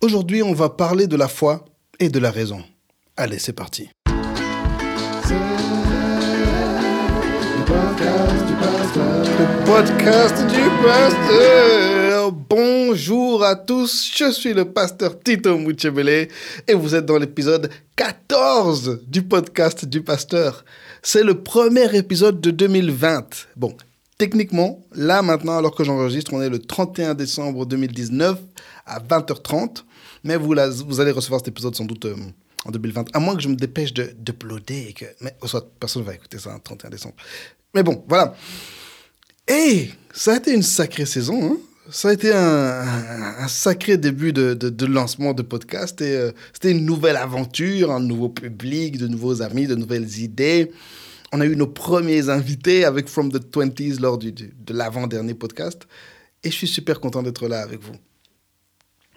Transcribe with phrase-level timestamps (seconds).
[0.00, 1.64] Aujourd'hui, on va parler de la foi
[1.98, 2.62] et de la raison.
[3.16, 3.90] Allez, c'est parti.
[9.26, 12.30] Le podcast du pasteur.
[12.30, 16.28] Bonjour à tous, je suis le pasteur Tito Mouchebele
[16.68, 20.64] et vous êtes dans l'épisode 14 du podcast du pasteur.
[21.02, 23.48] C'est le premier épisode de 2020.
[23.56, 23.74] Bon,
[24.16, 28.38] techniquement, là maintenant, alors que j'enregistre, on est le 31 décembre 2019
[28.86, 29.84] à 20h30.
[30.24, 30.54] Mais vous,
[30.86, 32.16] vous allez recevoir cet épisode sans doute euh,
[32.64, 33.14] en 2020.
[33.14, 35.04] À moins que je me dépêche de d'uploader et que.
[35.20, 37.16] Mais soit personne ne va écouter ça le 31 décembre.
[37.74, 38.34] Mais bon, voilà.
[39.46, 41.52] Et ça a été une sacrée saison.
[41.52, 41.58] Hein
[41.90, 46.00] ça a été un, sacré début de, de, lancement de podcast.
[46.02, 50.70] Euh, c'était une nouvelle aventure, un nouveau public, de nouveaux amis, de nouvelles idées.
[51.32, 55.86] On a eu nos premiers invités avec From the 20s lors du de l'avant-dernier podcast.
[56.44, 57.94] Et je suis super content d'être là avec vous.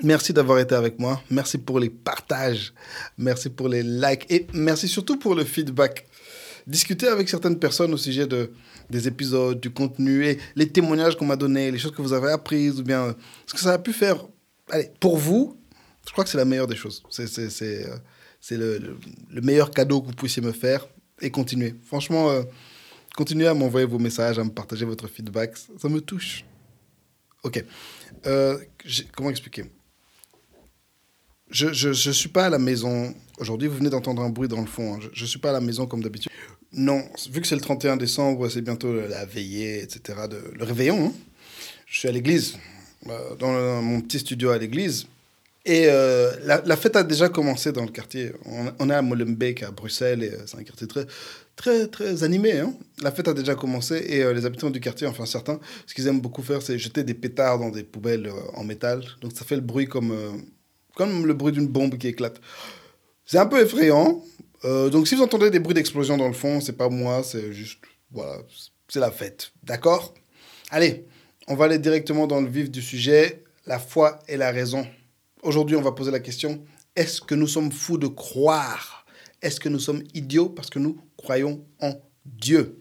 [0.04, 1.22] Merci d'avoir été avec moi.
[1.30, 2.74] Merci pour les partages.
[3.18, 4.26] Merci pour les likes.
[4.30, 6.08] Et merci surtout pour le feedback.
[6.68, 8.52] Discuter avec certaines personnes au sujet de,
[8.90, 12.32] des épisodes, du contenu et les témoignages qu'on m'a donnés, les choses que vous avez
[12.32, 14.26] apprises ou bien ce que ça a pu faire.
[15.00, 15.58] Pour vous,
[16.06, 17.04] je crois que c'est la meilleure des choses.
[17.10, 17.98] C'est, euh,
[18.52, 18.98] le, le,
[19.30, 20.88] le, meilleur cadeau que vous puissiez me faire
[21.22, 21.76] et continuer.
[21.86, 22.44] Franchement, euh,
[23.16, 25.58] continuez à m'envoyer vos messages, à me partager votre feedback.
[25.78, 26.46] Ça, me touche.
[27.44, 27.64] Ok.
[28.26, 28.58] Euh,
[29.16, 29.66] comment expliquer?
[31.52, 33.68] Je ne suis pas à la maison aujourd'hui.
[33.68, 34.96] Vous venez d'entendre un bruit dans le fond.
[34.96, 35.00] Hein.
[35.14, 36.32] Je ne suis pas à la maison comme d'habitude.
[36.74, 41.08] Non, vu que c'est le 31 décembre, c'est bientôt la veillée, etc., de, le réveillon.
[41.08, 41.14] Hein.
[41.86, 42.58] Je suis à l'église,
[43.10, 45.08] euh, dans mon petit studio à l'église.
[45.66, 48.32] Et euh, la, fête a déjà commencé dans le quartier.
[48.80, 51.06] On, est à Molenbeek, à Bruxelles, et c'est un quartier très,
[51.56, 52.60] très, très animé.
[52.60, 52.74] Hein.
[53.04, 56.08] La fête a déjà commencé et euh, les habitants du quartier, enfin certains, ce qu'ils
[56.08, 59.04] aiment beaucoup faire, c'est jeter des pétards dans des poubelles en métal.
[59.20, 60.16] Donc ça fait le bruit comme
[61.02, 62.40] comme le bruit d'une bombe qui éclate.
[63.26, 64.24] C'est un peu effrayant.
[64.66, 67.52] Euh, donc si vous entendez des bruits d'explosion dans le fond, c'est pas moi, c'est
[67.54, 67.80] juste,
[68.12, 68.38] voilà,
[68.88, 69.52] c'est la fête.
[69.64, 70.14] D'accord?
[70.70, 71.08] Allez,
[71.48, 74.86] on va aller directement dans le vif du sujet, la foi et la raison.
[75.42, 76.64] Aujourd'hui, on va poser la question,
[76.96, 79.04] est-ce que nous sommes fous de croire?
[79.42, 81.96] Est-ce que nous sommes idiots parce que nous croyons en
[82.26, 82.78] Dieu?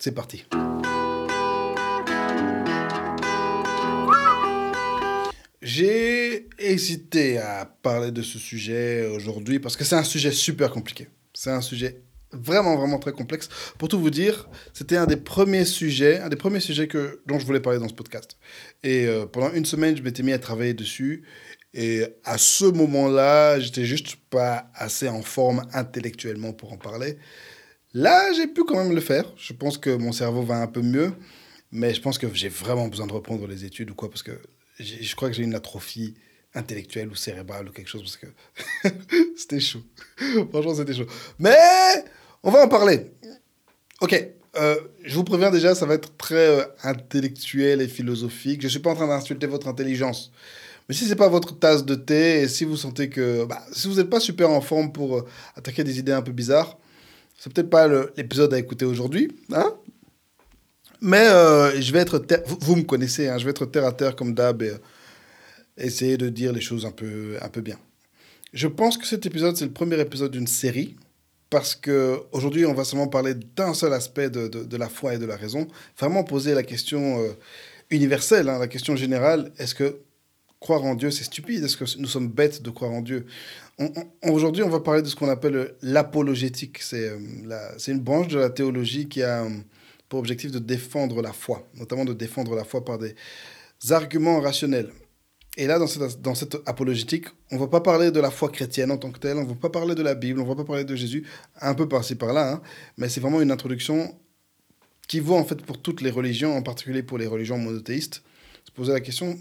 [0.00, 0.46] C'est parti.
[5.60, 11.08] J'ai hésité à parler de ce sujet aujourd'hui parce que c'est un sujet super compliqué.
[11.34, 12.02] C'est un sujet
[12.32, 13.48] vraiment, vraiment très complexe.
[13.78, 17.38] Pour tout vous dire, c'était un des premiers sujets, un des premiers sujets que, dont
[17.38, 18.36] je voulais parler dans ce podcast.
[18.82, 21.24] Et euh, pendant une semaine, je m'étais mis à travailler dessus.
[21.74, 27.18] Et à ce moment-là, j'étais juste pas assez en forme intellectuellement pour en parler.
[27.92, 29.32] Là, j'ai pu quand même le faire.
[29.36, 31.12] Je pense que mon cerveau va un peu mieux.
[31.72, 34.32] Mais je pense que j'ai vraiment besoin de reprendre les études ou quoi, parce que
[34.78, 36.14] je crois que j'ai une atrophie
[36.56, 38.88] intellectuelle ou cérébrale ou quelque chose parce que
[39.36, 39.82] c'était chaud.
[40.50, 41.06] Franchement, c'était chaud.
[41.38, 41.56] Mais
[42.42, 43.12] on va en parler.
[44.00, 48.62] Ok, euh, je vous préviens déjà, ça va être très euh, intellectuel et philosophique.
[48.62, 50.32] Je ne suis pas en train d'insulter votre intelligence.
[50.88, 53.44] Mais si ce n'est pas votre tasse de thé et si vous sentez que...
[53.44, 56.32] Bah, si vous n'êtes pas super en forme pour euh, attaquer des idées un peu
[56.32, 56.78] bizarres,
[57.38, 57.86] c'est peut-être pas
[58.16, 59.30] l'épisode à écouter aujourd'hui.
[59.52, 59.74] Hein
[61.02, 61.26] mais
[61.78, 62.24] je vais être.
[62.46, 64.72] Vous, me connaissez, hein, je vais être terre à terre comme d'hab et
[65.76, 67.78] essayer de dire les choses un peu, un peu bien.
[68.52, 70.96] Je pense que cet épisode, c'est le premier épisode d'une série.
[71.48, 75.26] Parce qu'aujourd'hui, on va seulement parler d'un seul aspect de, de, la foi et de
[75.26, 75.68] la raison.
[75.98, 77.32] Vraiment poser la question euh,
[77.90, 80.00] universelle, hein, la question générale est-ce que
[80.58, 81.62] croire en Dieu, c'est stupide?
[81.62, 83.26] Est-ce que nous sommes bêtes de croire en Dieu?
[84.22, 86.78] Aujourd'hui, on va parler de ce qu'on appelle l'apologétique.
[86.80, 89.46] C'est euh, une branche de la théologie qui a
[90.08, 93.14] pour objectif de défendre la foi, notamment de défendre la foi par des
[93.90, 94.90] arguments rationnels.
[95.56, 96.34] Et là, dans cette, dans
[96.66, 99.44] apologétique, on ne va pas parler de la foi chrétienne en tant que telle, on
[99.44, 101.26] ne va pas parler de la Bible, on ne va pas parler de Jésus,
[101.60, 102.62] un peu par-ci par-là, hein,
[102.98, 104.18] mais c'est vraiment une introduction
[105.08, 108.22] qui vaut en fait pour toutes les religions, en particulier pour les religions monothéistes.
[108.64, 109.38] Se poser la question,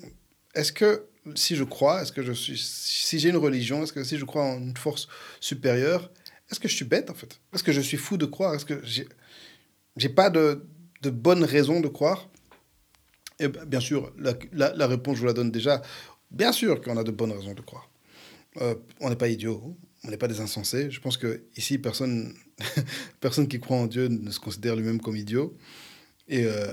[0.54, 4.04] est-ce que si je crois, est-ce que je suis, si j'ai une religion, est-ce que
[4.04, 5.08] si je crois en une force
[5.42, 6.12] supérieure,
[6.50, 7.40] est-ce que je suis bête en fait?
[7.54, 8.54] Est-ce que je suis fou de croire?
[8.54, 9.08] Est-ce que j'ai
[9.98, 10.66] j'ai pas de,
[11.02, 12.30] de bonnes raisons de croire?
[13.40, 14.14] Et bien sûr,
[14.54, 15.82] la, réponse, je vous la donne déjà.
[16.32, 17.90] Bien sûr qu'on a de bonnes raisons de croire.
[18.62, 20.90] Euh, on n'est pas idiot, on n'est pas des insensés.
[20.90, 22.34] Je pense que ici, personne,
[23.20, 25.58] personne qui croit en Dieu ne se considère lui-même comme idiot.
[26.28, 26.66] Et euh,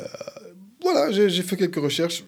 [0.80, 2.24] voilà, j'ai fait quelques recherches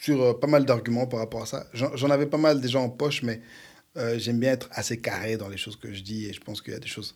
[0.00, 1.66] sur euh, pas mal d'arguments par rapport à ça.
[1.72, 3.40] J'en avais pas mal déjà en poche, mais
[4.16, 6.72] j'aime bien être assez carré dans les choses que je dis et je pense qu'il
[6.72, 7.14] y a des choses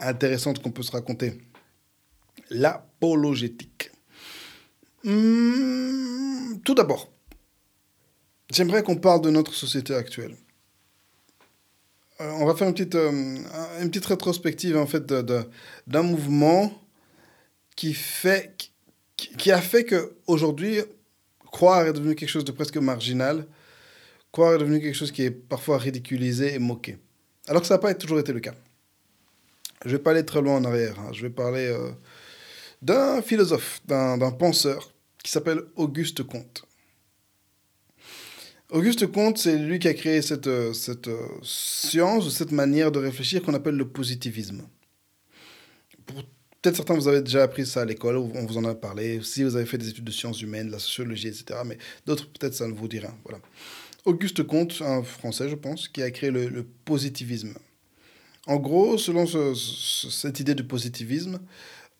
[0.00, 1.38] intéressantes qu'on peut se raconter
[2.50, 3.90] l'apologétique.
[5.04, 7.10] Mmh, tout d'abord,
[8.50, 10.36] j'aimerais qu'on parle de notre société actuelle.
[12.20, 13.10] Euh, on va faire une petite, euh,
[13.80, 16.82] une petite rétrospective en fait d'un mouvement
[17.76, 18.72] qui, fait,
[19.16, 20.80] qui a fait qu'aujourd'hui,
[21.52, 23.46] croire est devenu quelque chose de presque marginal.
[24.32, 26.98] Croire est devenu quelque chose qui est parfois ridiculisé et moqué.
[27.46, 28.54] Alors que ça n'a pas toujours été le cas.
[29.84, 30.98] Je ne vais pas aller très loin en arrière.
[30.98, 31.10] Hein.
[31.12, 31.90] Je vais parler euh,
[32.82, 34.92] d'un philosophe, d'un penseur
[35.22, 36.64] qui s'appelle Auguste Comte.
[38.70, 41.08] Auguste Comte, c'est lui qui a créé cette, cette
[41.42, 44.62] science ou cette manière de réfléchir qu'on appelle le positivisme.
[46.60, 49.44] Peut-être certains, vous avez déjà appris ça à l'école, on vous en a parlé, si
[49.44, 51.60] vous avez fait des études de sciences humaines, la sociologie, etc.
[51.64, 53.14] Mais d'autres, peut-être, ça ne vous dit rien.
[53.24, 53.40] Voilà.
[54.04, 57.54] Auguste Comte, un Français, je pense, qui a créé le, positivisme.
[58.46, 61.38] En gros, selon cette idée de positivisme,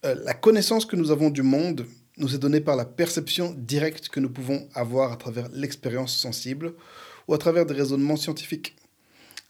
[0.05, 1.87] euh, la connaissance que nous avons du monde
[2.19, 6.75] nous est donnée par la perception directe que nous pouvons avoir à travers l'expérience sensible
[7.27, 8.77] ou à travers des raisonnements scientifiques.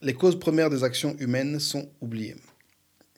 [0.01, 2.37] Les causes premières des actions humaines sont oubliées.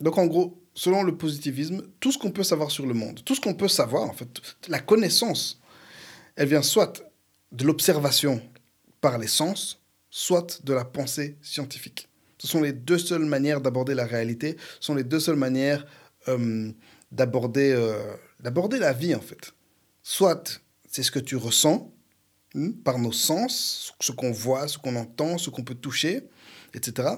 [0.01, 3.35] Donc en gros, selon le positivisme, tout ce qu'on peut savoir sur le monde, tout
[3.35, 4.29] ce qu'on peut savoir, en fait,
[4.69, 5.61] la connaissance,
[6.37, 7.05] elle vient soit
[7.53, 8.41] de l'observation
[9.01, 12.09] par les sens, soit de la pensée scientifique.
[12.39, 15.87] Ce sont les deux seules manières d'aborder la réalité, ce sont les deux seules manières
[16.29, 16.73] euh,
[17.13, 19.53] d'aborder euh, d'aborder la vie, en fait.
[20.03, 21.93] Soit c'est ce que tu ressens
[22.55, 26.29] hmm, par nos sens, ce qu'on voit, ce qu'on entend, ce qu'on peut toucher,
[26.75, 27.09] etc.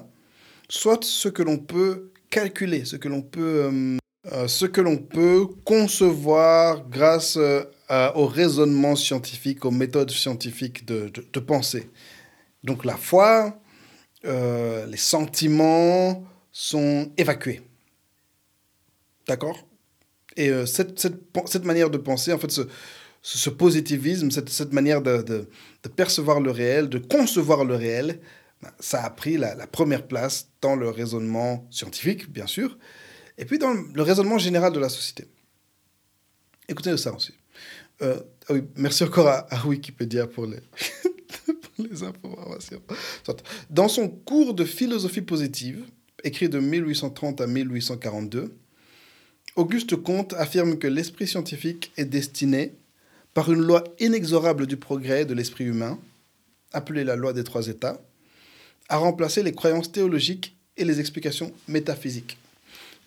[0.69, 3.97] Soit ce que l'on peut calculer, ce que l'on peut, euh,
[4.31, 7.63] euh, ce que l'on peut concevoir grâce euh,
[8.15, 11.89] au raisonnement scientifique, aux méthodes scientifiques de, de, pensée.
[12.63, 13.59] Donc la foi,
[14.23, 17.61] les sentiments sont évacués.
[19.27, 19.67] D'accord?
[20.35, 22.61] Et cette, cette, cette, manière de penser, en fait, ce,
[23.23, 28.19] ce positivisme, cette, cette manière de, de, percevoir le réel, de concevoir le réel,
[28.79, 32.77] ça a pris la, première place dans le raisonnement scientifique, bien sûr,
[33.37, 35.25] et puis dans le raisonnement général de la société.
[36.67, 37.33] Écoutez ça aussi.
[38.01, 38.19] Euh,
[38.49, 40.59] ah oui, merci encore à, Wikipédia pour les
[42.03, 42.81] informations.
[43.69, 45.85] Dans son cours de philosophie positive,
[46.23, 48.55] écrit de 1830 à 1842,
[49.55, 52.73] Auguste Comte affirme que l'esprit scientifique est destiné,
[53.35, 55.99] par une loi inexorable du progrès de l'esprit humain,
[56.71, 58.01] appelée la loi des trois états,
[58.89, 62.37] à remplacer les croyances théologiques et les explications métaphysiques.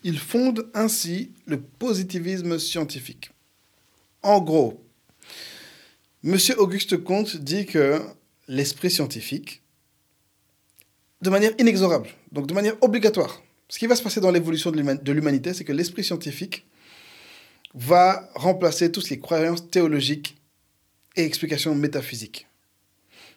[0.05, 3.31] Il fonde ainsi le positivisme scientifique.
[4.23, 4.81] En gros,
[6.23, 6.39] M.
[6.59, 8.01] Auguste Comte dit que
[8.47, 9.63] l'esprit scientifique,
[11.23, 15.13] de manière inexorable, donc de manière obligatoire, ce qui va se passer dans l'évolution de
[15.13, 16.67] l'humanité, c'est que l'esprit scientifique
[17.75, 20.41] va remplacer toutes les croyances théologiques
[21.17, 22.47] et explications métaphysiques,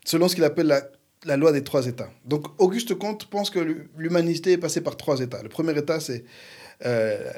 [0.06, 0.90] selon ce qu'il appelle
[1.26, 2.10] la loi des trois états.
[2.26, 5.42] Donc Auguste Comte pense que l'humanité est passée par trois états.
[5.42, 6.24] Le premier état, c'est
[6.86, 7.32] euh,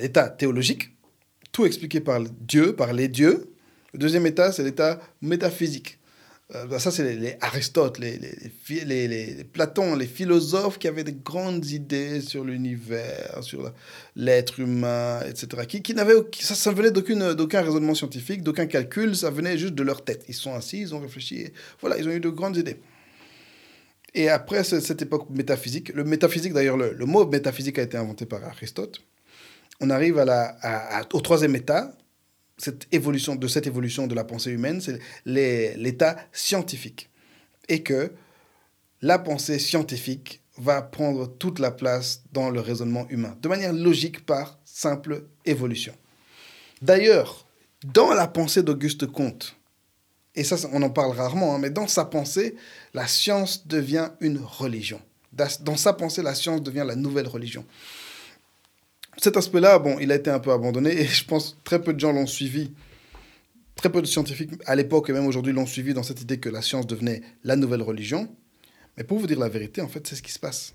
[0.00, 0.90] l'état théologique,
[1.52, 3.52] tout expliqué par Dieu, par les dieux.
[3.92, 5.98] Le deuxième état, c'est l'état métaphysique.
[6.54, 8.20] Euh, bah, ça, c'est les, Aristote, les,
[8.84, 13.72] les, les, Platon, les philosophes qui avaient des grandes idées sur l'univers, sur
[14.14, 15.64] l'être humain, etc.
[15.66, 19.82] Qui, qui n'avaient, ça, ça venait d'aucun raisonnement scientifique, d'aucun calcul, ça venait juste de
[19.82, 20.24] leur tête.
[20.28, 21.50] Ils sont assis, ils ont réfléchi,
[21.80, 22.78] voilà, ils ont eu de grandes idées.
[24.14, 28.42] Et après cette époque métaphysique, le métaphysique d'ailleurs, le, mot métaphysique a été inventé par
[28.44, 29.02] Aristote.
[29.80, 30.56] On arrive à la,
[31.12, 31.92] au troisième état,
[32.58, 37.10] cette évolution, de cette évolution de la pensée humaine, c'est l'état scientifique.
[37.68, 38.12] Et que
[39.02, 44.24] la pensée scientifique va prendre toute la place dans le raisonnement humain, de manière logique
[44.24, 45.94] par simple évolution.
[46.80, 47.46] D'ailleurs,
[47.84, 49.56] dans la pensée d'Auguste Comte,
[50.34, 52.56] et ça, on en parle rarement, hein, mais dans sa pensée,
[52.94, 55.00] la science devient une religion.
[55.32, 57.64] Dans sa pensée, la science devient la nouvelle religion.
[59.18, 62.00] Cet aspect-là, bon, il a été un peu abandonné et je pense très peu de
[62.00, 62.72] gens l'ont suivi.
[63.74, 66.48] Très peu de scientifiques à l'époque et même aujourd'hui l'ont suivi dans cette idée que
[66.48, 68.34] la science devenait la nouvelle religion.
[68.96, 70.74] Mais pour vous dire la vérité, en fait, c'est ce qui se passe.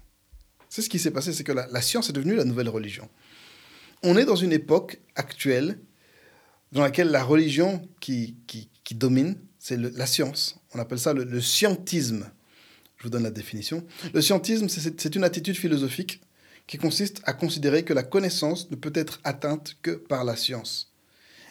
[0.69, 3.09] C'est ce qui s'est passé, c'est que la, science est devenue la nouvelle religion.
[4.03, 5.79] On est dans une époque actuelle
[6.71, 10.59] dans laquelle la religion qui, qui domine, c'est la science.
[10.73, 12.29] On appelle ça le, scientisme.
[12.97, 13.85] Je vous donne la définition.
[14.13, 16.21] Le scientisme, c'est une attitude philosophique
[16.67, 20.91] qui consiste à considérer que la connaissance ne peut être atteinte que par la science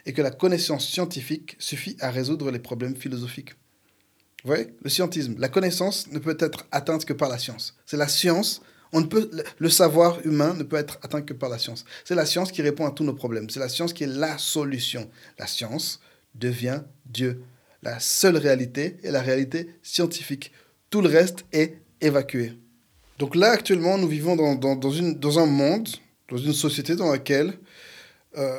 [0.07, 3.55] et que la connaissance scientifique suffit à résoudre les problèmes philosophiques.
[4.43, 7.76] Vous voyez Le scientisme, la connaissance ne peut être atteinte que par la science.
[7.85, 8.62] C'est la science,
[8.93, 11.85] on ne peut, le savoir humain ne peut être atteint que par la science.
[12.05, 13.50] C'est la science qui répond à tous nos problèmes.
[13.50, 15.11] C'est la science qui est la solution.
[15.38, 16.00] La science
[16.35, 17.43] devient Dieu
[17.83, 20.52] La seule réalité est la réalité scientifique.
[20.90, 22.59] Tout le reste est évacué.
[23.21, 25.91] Donc là, actuellement, nous vivons dans, dans, dans, une, dans un monde,
[26.31, 27.53] dans une société dans laquelle,
[28.39, 28.57] euh,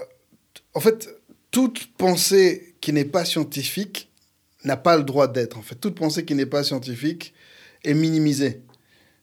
[0.75, 1.09] en fait,
[1.49, 4.11] toute pensée qui n'est pas scientifique
[4.63, 5.57] n'a pas le droit d'être.
[5.57, 7.33] En fait, toute pensée qui n'est pas scientifique
[7.83, 8.61] est minimisée.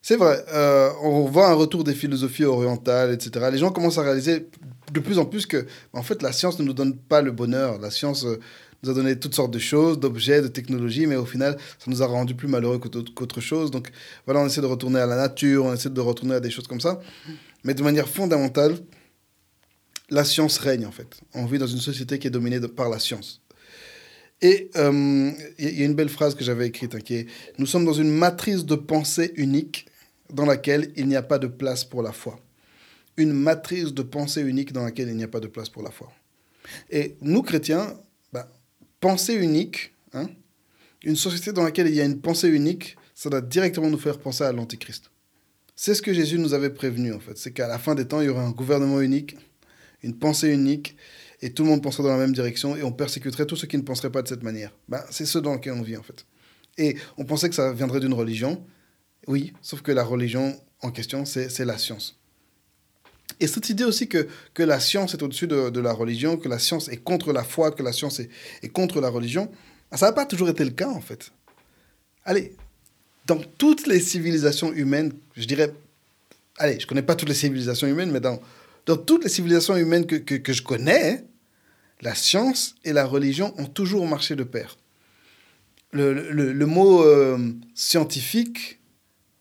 [0.02, 3.46] C'est vrai, euh, on voit un retour des philosophies orientales, etc.
[3.52, 4.48] Les gens commencent à réaliser
[4.92, 7.78] de plus en plus que, en fait, la science ne nous donne pas le bonheur.
[7.78, 8.40] La science euh,
[8.82, 12.02] nous a donné toutes sortes de choses, d'objets, de technologies, mais au final, ça nous
[12.02, 13.70] a rendu plus malheureux qu'autre chose.
[13.70, 13.90] Donc
[14.24, 16.68] voilà, on essaie de retourner à la nature, on essaie de retourner à des choses
[16.68, 17.00] comme ça.
[17.64, 18.76] Mais de manière fondamentale,
[20.10, 21.20] la science règne, en fait.
[21.34, 23.42] On vit dans une société qui est dominée par la science.
[24.40, 27.26] Et euh, il y a une belle phrase que j'avais écrite hein, qui est
[27.58, 29.86] Nous sommes dans une matrice de pensée unique
[30.32, 32.38] dans laquelle il n'y a pas de place pour la foi.
[33.16, 35.90] Une matrice de pensée unique dans laquelle il n'y a pas de place pour la
[35.90, 36.12] foi.
[36.90, 37.94] Et nous, chrétiens,
[39.00, 40.28] pensée unique, hein,
[41.02, 44.18] une société dans laquelle il y a une pensée unique, ça doit directement nous faire
[44.18, 45.10] penser à l'Antichrist.
[45.74, 47.36] C'est ce que Jésus nous avait prévenu, en fait.
[47.38, 49.36] C'est qu'à la fin des temps, il y aura un gouvernement unique,
[50.02, 50.96] une pensée unique,
[51.40, 53.76] et tout le monde penserait dans la même direction, et on persécuterait tous ceux qui
[53.76, 54.72] ne penseraient pas de cette manière.
[54.88, 56.26] Ben, c'est ce dans lequel on vit, en fait.
[56.78, 58.64] Et on pensait que ça viendrait d'une religion.
[59.26, 62.17] Oui, sauf que la religion en question, c'est la science.
[63.40, 66.48] Et cette idée aussi que, que la science est au-dessus de, de, la religion, que
[66.48, 68.28] la science est contre la foi, que la science est,
[68.62, 69.50] est contre la religion,
[69.94, 71.30] ça n'a pas toujours été le cas, en fait.
[72.24, 72.54] Allez,
[73.26, 75.72] dans toutes les civilisations humaines, je dirais,
[76.56, 78.40] allez, je ne connais pas toutes les civilisations humaines, mais dans,
[78.86, 81.24] dans toutes les civilisations humaines que, que, que je connais,
[82.00, 84.76] la science et la religion ont toujours marché de pair.
[85.92, 87.38] Le, le, le mot euh,
[87.74, 88.80] scientifique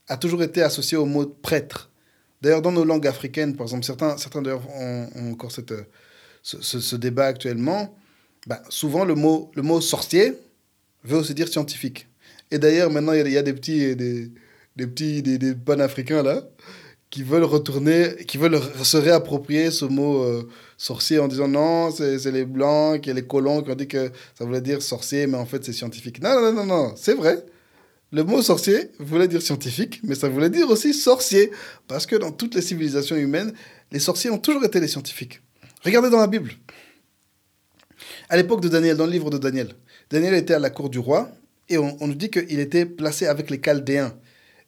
[0.08, 1.90] a toujours été associé au mot prêtre.
[2.42, 5.74] D'ailleurs, dans nos langues africaines, par exemple, certains, certains d'ailleurs ont, encore cette,
[6.44, 7.98] ce, ce, débat actuellement.
[8.46, 10.34] Bah, souvent, le mot, le mot sorcier
[11.04, 12.08] veut aussi dire scientifique.
[12.52, 14.32] Et d'ailleurs, maintenant, il y, a des petits, des,
[14.76, 16.44] des petits, des, des panafricains là,
[17.10, 22.32] qui veulent retourner, qui veulent se réapproprier ce mot euh, sorcier en disant non, c'est
[22.32, 25.46] les blancs, qui les colons qui ont dit que ça voulait dire sorcier, mais en
[25.46, 26.22] fait c'est scientifique.
[26.22, 27.44] Non, non, non, non, c'est vrai.
[28.12, 31.52] Le mot sorcier voulait dire scientifique, mais ça voulait dire aussi sorcier.
[31.88, 33.54] Parce que dans toutes les civilisations humaines,
[33.92, 35.42] les sorciers ont toujours été les scientifiques.
[35.84, 36.54] Regardez dans la Bible.
[38.30, 39.74] À l'époque de Daniel, dans le livre de Daniel,
[40.10, 41.30] Daniel était à la cour du roi
[41.70, 44.14] et on, nous dit qu'il était placé avec les Chaldéens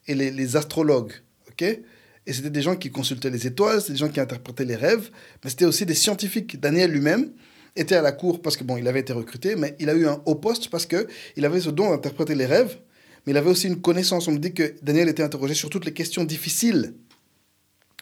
[0.06, 1.12] et les, astrologues.
[1.48, 1.62] ok?
[1.62, 5.10] Et c'était des gens qui consultaient les étoiles, c'était des gens qui interprétaient les rêves,
[5.42, 6.60] mais c'était aussi des scientifiques.
[6.60, 7.32] Daniel lui-même
[7.76, 10.06] était à la cour parce que, bon, il avait été recruté, mais il a eu
[10.06, 12.78] un haut poste parce qu'il avait ce don d'interpréter les rêves,
[13.24, 14.28] mais il avait aussi une connaissance.
[14.28, 16.94] On me dit que Daniel était interrogé sur toutes les questions difficiles.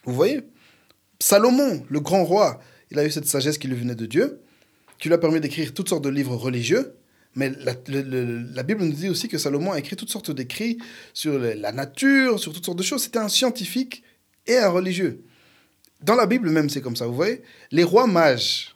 [0.05, 0.43] Vous voyez?
[1.21, 2.61] Salomon, le grand roi,
[2.91, 4.41] il a eu cette sagesse qui lui venait de Dieu,
[4.99, 6.95] qui lui a permis d'écrire toutes sortes de livres religieux,
[7.35, 10.79] mais la, la, Bible nous dit aussi que Salomon a écrit toutes sortes d'écrits
[11.13, 13.05] sur la nature, sur toutes sortes de choses.
[13.05, 14.03] C'était un scientifique
[14.47, 15.23] et un religieux.
[16.01, 17.43] Dans la Bible même, c'est comme ça, vous voyez?
[17.71, 18.75] Les rois mages,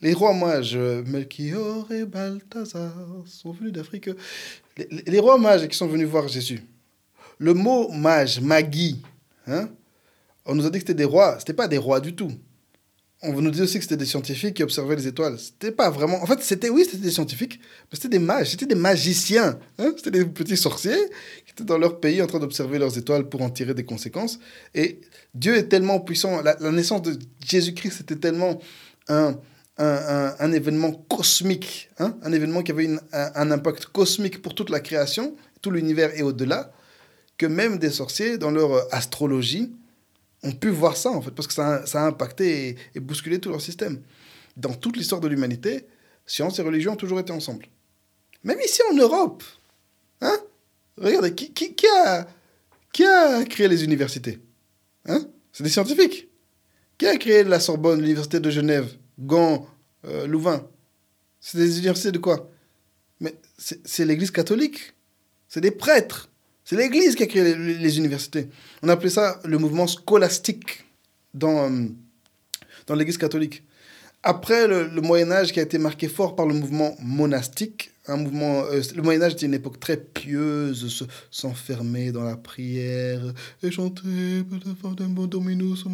[0.00, 2.94] les rois mages, Melchior et Balthazar,
[3.26, 4.10] sont venus d'Afrique.
[4.76, 6.62] Les, rois mages qui sont venus voir Jésus.
[7.38, 9.02] Le mot mage, magi,
[9.46, 9.68] hein
[10.46, 11.36] on nous a dit que c'était des rois.
[11.38, 12.32] C'était pas des rois du tout
[13.24, 15.38] on nous dit aussi que c'était des scientifiques qui observaient les étoiles.
[15.38, 16.22] C'était pas vraiment.
[16.22, 17.58] En fait, c'était oui, c'était des scientifiques,
[17.90, 19.58] mais c'était des mages, c'était des magiciens.
[19.78, 20.98] Hein c'était des petits sorciers
[21.44, 24.38] qui étaient dans leur pays en train d'observer leurs étoiles pour en tirer des conséquences.
[24.74, 25.00] Et
[25.34, 26.42] Dieu est tellement puissant.
[26.42, 28.60] La, la naissance de Jésus-Christ, c'était tellement
[29.08, 29.38] un,
[29.78, 35.36] un, événement cosmique, hein un événement qui avait un, impact cosmique pour toute la création,
[35.62, 36.72] tout l'univers et au-delà,
[37.38, 39.72] que même des sorciers, dans leur astrologie,
[40.42, 43.60] ont pu voir ça, en fait, parce que ça a, impacté et, bousculé tout leur
[43.60, 44.00] système.
[44.56, 45.86] Dans toute l'histoire de l'humanité,
[46.26, 47.66] science et religion ont toujours été ensemble.
[48.44, 49.42] Même ici en Europe.
[50.20, 50.36] Hein
[50.96, 52.28] Regardez, qui, qui, qui, a,
[52.92, 54.38] qui a créé les universités
[55.06, 56.28] hein C'est des scientifiques.
[56.98, 59.68] Qui a créé la Sorbonne, l'université de Genève, Gand,
[60.04, 60.66] euh, Louvain
[61.40, 62.50] C'est des universités de quoi?
[63.20, 64.94] Mais c'est l'Église catholique.
[65.48, 66.28] C'est des prêtres.
[66.64, 68.48] C'est l'Église qui a créé les, universités.
[68.82, 70.84] On appelait ça le mouvement scolastique
[71.32, 71.86] dans, euh,
[72.86, 73.62] dans l'Église catholique.
[74.22, 78.64] Après le, Moyen Âge qui a été marqué fort par le mouvement monastique, un mouvement,
[78.64, 83.22] euh, le Moyen Âge était une époque très pieuse, s'enfermer dans la prière
[83.62, 84.42] et chanter
[85.28, 85.84] Dominus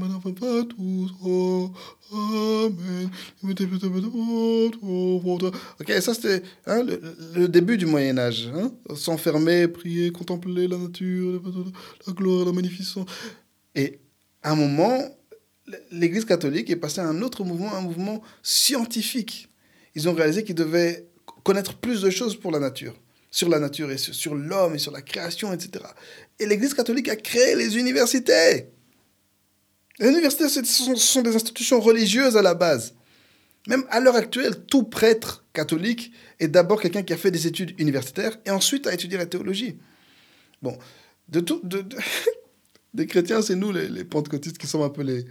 [2.12, 3.10] Amen.
[5.80, 7.00] Ok, ça c'était hein, le,
[7.36, 8.50] le, début du Moyen Âge.
[8.54, 8.72] Hein?
[8.96, 11.40] S'enfermer, prier, contempler la nature,
[12.06, 13.06] la gloire, la magnificence.
[13.76, 14.00] Et
[14.42, 14.98] à un moment,
[15.92, 19.48] l'Église catholique est passée à un autre mouvement, un mouvement scientifique.
[19.94, 21.09] Ils ont réalisé qu'ils devaient
[21.42, 22.94] connaître plus de choses pour la nature,
[23.30, 25.84] sur la nature et sur, l'homme et sur la création, etc.
[26.38, 28.68] Et l'Église catholique a créé les universités.
[29.98, 30.64] Les universités, ce
[30.96, 32.94] sont des institutions religieuses à la base.
[33.66, 37.78] Même à l'heure actuelle, tout prêtre catholique est d'abord quelqu'un qui a fait des études
[37.78, 39.76] universitaires et ensuite a étudié la théologie.
[40.62, 40.78] Bon,
[41.28, 41.84] de tout, de,
[42.94, 45.26] des chrétiens, c'est nous, les, les, pentecôtistes, qui sommes un peu les,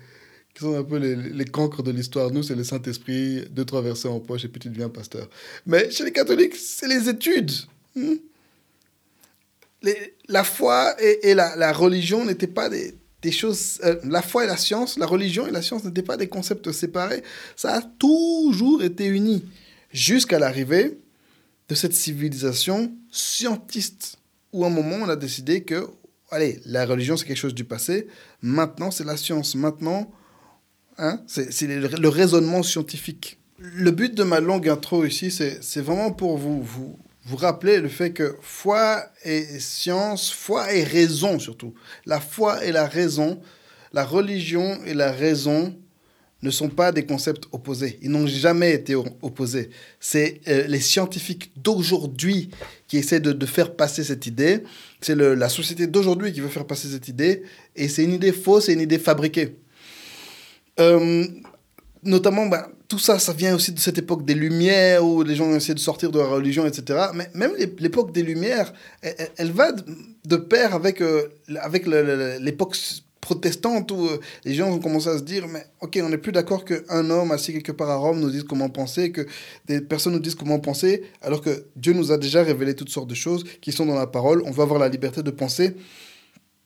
[0.53, 2.31] qui sont un peu les, les cancres de l'histoire.
[2.31, 5.29] Nous, c'est le Saint-Esprit, deux, trois versets en poche et puis tu deviens pasteur.
[5.65, 7.51] Mais chez les catholiques, c'est les études.
[7.95, 8.15] Hmm?
[10.27, 13.79] La foi et, et la, la, religion n'étaient pas des, des choses...
[13.83, 16.71] Euh, la foi et la science, la religion et la science n'étaient pas des concepts
[16.71, 17.23] séparés.
[17.55, 19.45] Ça a toujours été uni
[19.91, 20.99] jusqu'à l'arrivée
[21.69, 24.17] de cette civilisation scientiste,
[24.51, 25.87] où à un moment on a décidé que,
[26.31, 28.07] allez, la religion c'est quelque chose du passé,
[28.41, 30.11] maintenant c'est la science, maintenant
[30.99, 33.39] hein, c'est le, raisonnement scientifique.
[33.57, 36.97] Le but de ma longue intro ici, c'est vraiment pour vous, vous,
[37.35, 41.73] rappeler le fait que foi et science, foi et raison surtout,
[42.05, 43.39] la foi et la raison,
[43.93, 45.75] la religion et la raison
[46.41, 47.99] ne sont pas des concepts opposés.
[48.01, 49.69] Ils n'ont jamais été opposés.
[49.99, 52.49] C'est euh, les scientifiques d'aujourd'hui
[52.87, 54.63] qui essaient de, de, faire passer cette idée.
[55.01, 57.43] C'est la société d'aujourd'hui qui veut faire passer cette idée.
[57.75, 59.57] Et c'est une idée fausse, c'est une idée fabriquée.
[60.79, 61.25] Euh,
[62.03, 65.45] notamment, bah, tout ça, ça vient aussi de cette époque des Lumières où les gens
[65.45, 67.07] ont essayé de sortir de la religion, etc.
[67.13, 71.29] Mais même l'époque des Lumières, elle, va de pair avec, euh,
[71.62, 72.75] avec l'époque
[73.21, 76.31] protestante où euh, les gens ont commencé à se dire mais ok on n'est plus
[76.31, 79.27] d'accord qu'un homme assis quelque part à Rome nous dise comment penser que
[79.65, 83.09] des personnes nous disent comment penser alors que Dieu nous a déjà révélé toutes sortes
[83.09, 85.75] de choses qui sont dans la parole on va avoir la liberté de penser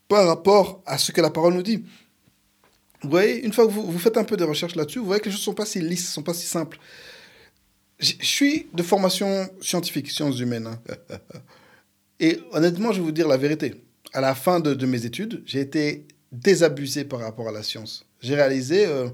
[0.08, 1.84] par rapport à ce que la parole nous dit
[3.04, 5.22] vous voyez une fois que vous, vous faites un peu de recherche là-dessus vous voyez
[5.22, 6.80] que les choses sont pas si lisses sont pas si simples
[8.00, 10.80] je suis de formation scientifique sciences humaines hein.
[12.20, 13.76] et honnêtement je vais vous dire la vérité
[14.14, 18.06] à la fin de, de mes études j'ai été désabusé par rapport à la science.
[18.20, 19.08] J'ai réalisé euh,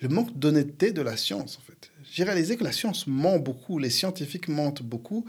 [0.00, 1.90] le manque d'honnêteté de la science, en fait.
[2.10, 5.24] J'ai réalisé que la science ment beaucoup, les scientifiques mentent beaucoup,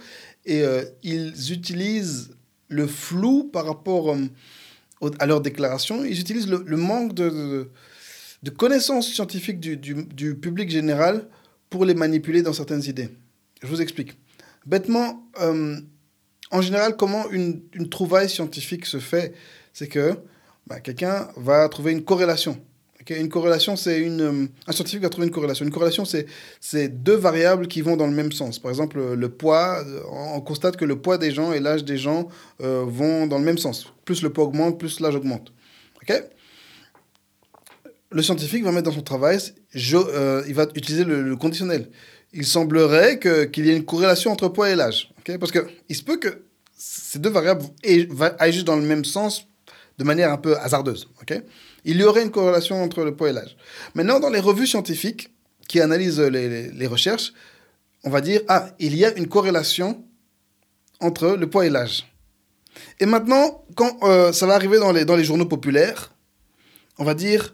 [0.46, 2.36] et euh, ils utilisent
[2.68, 7.70] le flou par rapport euh, à leurs déclarations, ils utilisent le, manque de,
[8.44, 11.28] de, connaissances scientifiques du, du, public général
[11.70, 13.10] pour les manipuler dans certaines idées.
[13.62, 14.14] Je vous explique.
[14.66, 15.78] Bêtement, euh,
[16.52, 19.34] en général, comment une, une trouvaille scientifique se fait,
[19.74, 20.18] c'est que
[20.68, 22.60] bah, quelqu'un va trouver une corrélation.
[23.10, 24.22] Une corrélation, c'est une.
[24.22, 25.66] Euh, un scientifique va trouver une corrélation.
[25.66, 28.60] Une corrélation, c'est deux variables qui vont dans le même sens.
[28.60, 32.30] Par exemple, le poids, on constate que le poids des gens et l'âge des gens
[32.62, 33.88] euh, vont dans le même sens.
[34.06, 35.52] Plus le poids augmente, plus l'âge augmente.
[36.02, 36.22] Okay
[38.14, 39.40] le scientifique va mettre dans son travail,
[39.76, 41.90] euh, il va utiliser le, conditionnel.
[42.32, 45.12] Il semblerait qu'il qu y ait une corrélation entre poids et l'âge.
[45.20, 46.44] Okay Parce qu'il se peut que
[46.78, 47.64] ces deux variables
[48.40, 49.48] agissent dans le même sens
[49.98, 51.08] de manière un peu hasardeuse.
[51.86, 53.56] Il y aurait une corrélation entre le poids et l'âge.
[53.94, 55.32] Maintenant, dans les revues scientifiques
[55.68, 57.34] qui analysent les, recherches,
[58.04, 60.04] on va dire, ah, il y a une corrélation
[61.00, 62.06] entre le poids et l'âge.
[63.00, 66.14] Et maintenant, quand euh, ça va arriver dans les, dans les journaux populaires,
[66.98, 67.54] on va dire,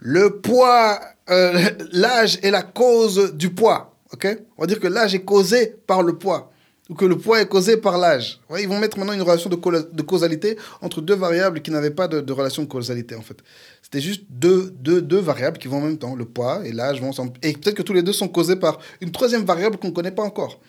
[0.00, 1.58] le poids, euh,
[1.92, 3.94] l'âge est la cause du poids.
[4.12, 6.50] Okay on va dire que l'âge est causé par le poids
[6.90, 8.40] ou que le poids est causé par l'âge.
[8.58, 12.32] Ils vont mettre maintenant une relation de, causalité entre deux variables qui n'avaient pas de,
[12.32, 13.36] relation de causalité, en fait.
[13.80, 16.16] C'était juste deux, deux, deux variables qui vont en même temps.
[16.16, 17.34] Le poids et l'âge vont ensemble.
[17.42, 20.10] Et peut-être que tous les deux sont causés par une troisième variable qu'on ne connaît
[20.10, 20.60] pas encore.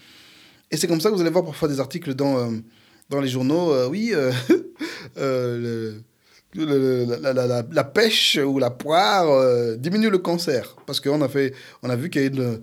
[0.70, 2.52] Et c'est comme ça que vous allez voir parfois des articles dans, euh,
[3.10, 3.74] dans les journaux.
[3.74, 4.14] Euh, oui,
[6.54, 10.76] la, la, la, la, pêche ou la poire euh, diminue le cancer.
[10.86, 12.62] Parce qu'on a, a vu qu'il y a une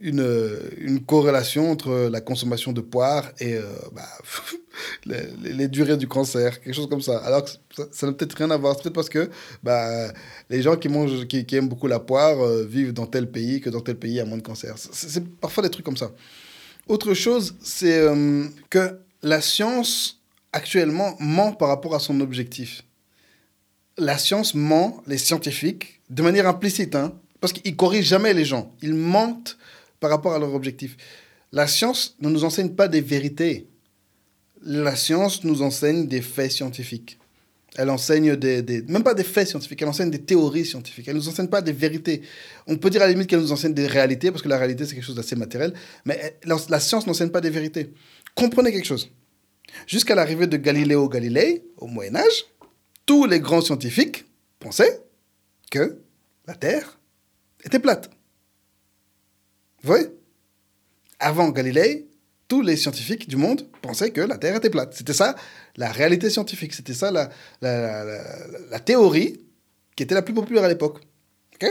[0.00, 4.06] une, une corrélation entre la consommation de poire et euh, bah,
[5.06, 7.18] les, durées du cancer, quelque chose comme ça.
[7.18, 7.50] Alors que
[7.90, 8.76] ça, n'a peut-être rien à voir.
[8.76, 9.28] C'est peut-être parce que
[9.62, 10.12] bah,
[10.50, 13.70] les gens qui, mangent, qui, aiment beaucoup la poire euh, vivent dans tel pays que
[13.70, 14.74] dans tel pays il y a moins de cancer.
[14.78, 16.12] C'est parfois des trucs comme ça.
[16.86, 18.02] Autre chose, c'est
[18.70, 20.22] que la science
[20.52, 22.82] actuellement ment par rapport à son objectif.
[23.98, 28.72] La science ment, les scientifiques, de manière implicite, hein, parce qu'ils corrigent jamais les gens.
[28.82, 29.58] Ils mentent
[30.00, 30.96] par rapport à leur objectif.
[31.52, 33.68] La science ne nous enseigne pas des vérités.
[34.62, 37.18] La science nous enseigne des faits scientifiques.
[37.76, 41.06] Elle enseigne des, des, même pas des faits scientifiques, elle enseigne des théories scientifiques.
[41.06, 42.22] Elle ne nous enseigne pas des vérités.
[42.66, 44.84] On peut dire à la limite qu'elle nous enseigne des réalités, parce que la réalité,
[44.84, 47.92] c'est quelque chose d'assez matériel, mais la, science n'enseigne pas des vérités.
[48.34, 49.10] Comprenez quelque chose.
[49.86, 52.46] Jusqu'à l'arrivée de Galiléo Galilei, au Moyen Âge,
[53.08, 54.26] tous les grands scientifiques
[54.60, 55.00] pensaient
[55.70, 56.02] que
[56.46, 57.00] la Terre
[57.64, 58.10] était plate.
[59.82, 60.08] Vous voyez?
[61.18, 62.06] Avant Galilée,
[62.48, 64.92] tous les scientifiques du monde pensaient que la Terre était plate.
[64.92, 65.36] C'était ça
[65.76, 66.74] la réalité scientifique.
[66.74, 67.30] C'était ça la,
[67.62, 68.24] la, la,
[68.70, 69.40] la, théorie
[69.96, 71.00] qui était la plus populaire à l'époque.
[71.54, 71.66] ok?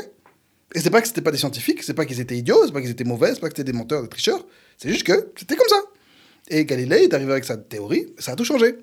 [0.74, 2.82] Et c'est pas que c'était pas des scientifiques, c'est pas qu'ils étaient idiots, c'est pas
[2.82, 4.44] qu'ils étaient mauvais, c'est pas que c'était des menteurs, des tricheurs.
[4.78, 5.84] C'est juste que c'était comme ça.
[6.48, 8.76] Et Galilée est arrivé avec sa théorie, ça a tout changé.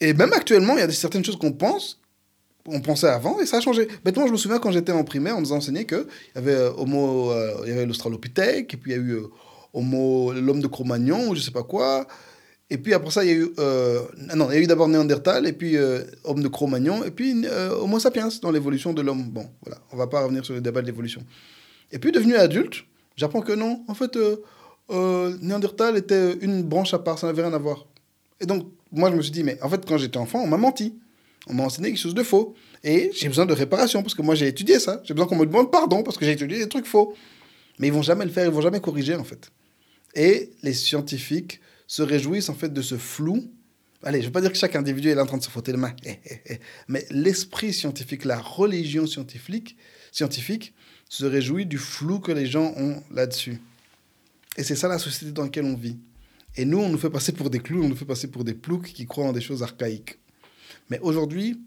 [0.00, 2.00] Et même actuellement, il y a certaines choses qu'on pense,
[2.66, 3.88] on pensait avant, et ça a changé.
[4.04, 6.54] Bêtement, je me souviens quand j'étais en primaire, on nous a enseigné qu'il y avait
[6.54, 9.26] euh, Homo, euh, il y avait l'Australopithèque, et puis il y a eu euh,
[9.72, 12.06] Homo, l'homme de Cro-Magnon, ou je sais pas quoi.
[12.70, 13.52] Et puis après ça, il y a eu,
[14.34, 15.76] non, il y a eu d'abord Néandertal, et puis
[16.24, 17.44] homme de Cro-Magnon, et puis
[17.78, 19.24] Homo sapiens dans l'évolution de l'homme.
[19.30, 21.22] Bon, voilà, on va pas revenir sur le débat de l'évolution.
[21.90, 24.16] Et puis devenu adulte, j'apprends que non, en fait,
[24.88, 27.84] Néandertal était une branche à part, ça n'avait rien à voir.
[28.42, 30.58] Et donc, moi, je me suis dit, mais en fait, quand j'étais enfant, on m'a
[30.58, 30.98] menti.
[31.46, 32.54] On m'a enseigné quelque chose de faux.
[32.84, 35.00] Et j'ai besoin de réparation parce que moi, j'ai étudié ça.
[35.04, 37.14] J'ai besoin qu'on me demande pardon parce que j'ai étudié des trucs faux.
[37.78, 39.50] Mais ils vont jamais le faire, ils vont jamais corriger, en fait.
[40.14, 43.50] Et les scientifiques se réjouissent, en fait, de ce flou.
[44.02, 45.50] Allez, je ne veux pas dire que chaque individu est là en train de se
[45.50, 45.94] frotter les mains.
[46.88, 49.76] Mais l'esprit scientifique, la religion scientifique,
[50.10, 50.74] scientifique
[51.08, 53.60] se réjouit du flou que les gens ont là-dessus.
[54.56, 55.96] Et c'est ça la société dans laquelle on vit.
[56.56, 58.54] Et nous, on nous fait passer pour des clous, on nous fait passer pour des
[58.54, 60.18] ploucs qui croient en des choses archaïques.
[60.90, 61.60] Mais aujourd'hui,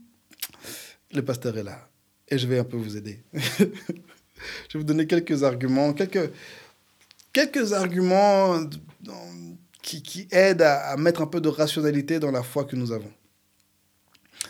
[1.12, 1.89] le pasteur est là.
[2.28, 3.24] Et je vais un peu vous aider.
[3.34, 6.32] je vais vous donner quelques arguments, quelques,
[7.34, 8.60] quelques arguments
[9.82, 13.12] qui, qui aident à, mettre un peu de rationalité dans la foi que nous avons.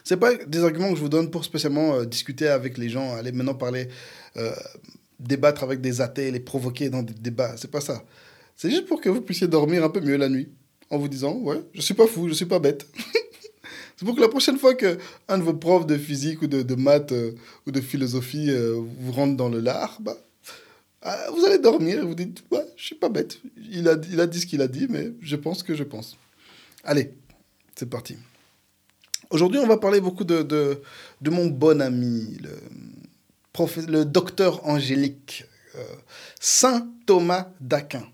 [0.04, 3.16] Ce pas des arguments que je vous donne pour spécialement euh, discuter avec les gens,
[3.16, 3.88] aller maintenant parler,
[4.38, 4.54] euh,
[5.20, 7.56] débattre avec des athées, les provoquer dans des débats.
[7.58, 8.04] C'est pas ça.
[8.56, 10.50] C'est juste pour que vous puissiez dormir un peu mieux la nuit
[10.90, 12.88] en vous disant Ouais, je suis pas fou, je suis pas bête.
[13.98, 16.62] c'est pour que la prochaine fois que un de vos profs de physique ou de,
[16.62, 17.32] de maths euh,
[17.68, 20.18] ou de philosophie euh, vous rentre dans le lard, bah,
[21.02, 23.40] ah, vous allez dormir et vous dites Ouais, je suis pas bête.
[23.72, 26.18] Il a, il a dit ce qu'il a dit, mais je pense que je pense.
[26.84, 27.12] Allez,
[27.76, 28.16] c'est parti.
[29.30, 30.82] Aujourd'hui, on va parler beaucoup de, de,
[31.22, 32.52] de mon bon ami, le,
[33.88, 35.84] le docteur Angélique, euh,
[36.40, 38.08] Saint Thomas d'Aquin.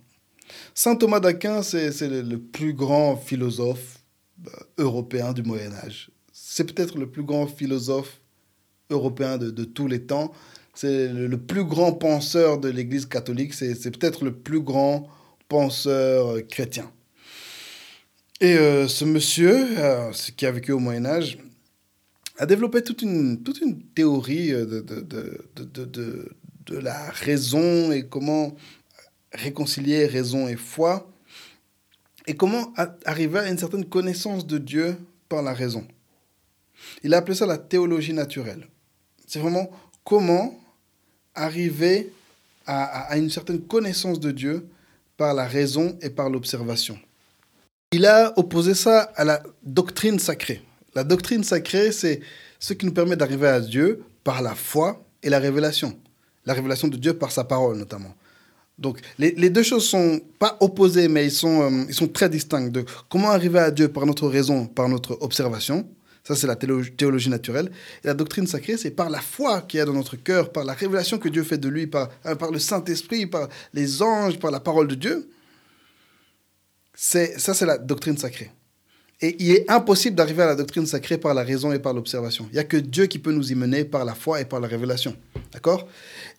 [0.73, 3.99] Saint Thomas d'Aquin, c'est le, plus grand philosophe
[4.47, 6.09] euh, européen du Moyen Âge.
[6.31, 8.21] C'est peut-être le plus grand philosophe
[8.89, 10.31] européen de, tous les temps.
[10.73, 13.53] C'est le, plus grand penseur de l'Église catholique.
[13.53, 15.07] C'est peut-être le plus grand
[15.47, 16.91] penseur euh, chrétien.
[18.39, 19.67] Et euh, ce monsieur,
[20.35, 21.37] qui a vécu au Moyen Âge,
[22.39, 26.31] a développé toute une, toute une théorie de, de,
[26.65, 28.55] de la raison et comment
[29.33, 31.09] réconcilier raison et foi,
[32.27, 32.73] et comment
[33.05, 35.87] arriver à une certaine connaissance de Dieu par la raison.
[37.03, 38.67] Il a appelé ça la théologie naturelle.
[39.27, 39.69] C'est vraiment
[40.03, 40.59] comment
[41.33, 42.11] arriver
[42.65, 44.67] à, une certaine connaissance de Dieu
[45.17, 46.97] par la raison et par l'observation.
[47.91, 50.61] Il a opposé ça à la doctrine sacrée.
[50.95, 52.21] La doctrine sacrée, c'est
[52.59, 55.97] ce qui nous permet d'arriver à Dieu par la foi et la révélation.
[56.45, 58.13] La révélation de Dieu par sa parole notamment.
[58.81, 62.69] Donc, les, deux choses sont pas opposées, mais ils sont, euh, ils sont très distincts.
[62.69, 65.87] De comment arriver à Dieu par notre raison, par notre observation.
[66.23, 67.71] Ça, c'est la théologie, théologie, naturelle.
[68.03, 70.65] Et la doctrine sacrée, c'est par la foi qu'il y a dans notre cœur, par
[70.65, 74.39] la révélation que Dieu fait de lui, par, euh, par le Saint-Esprit, par les anges,
[74.39, 75.29] par la parole de Dieu.
[76.93, 78.51] C'est, ça, c'est la doctrine sacrée.
[79.21, 82.47] Et il est impossible d'arriver à la doctrine sacrée par la raison et par l'observation.
[82.49, 84.59] Il n'y a que Dieu qui peut nous y mener par la foi et par
[84.59, 85.15] la révélation.
[85.53, 85.87] D'accord?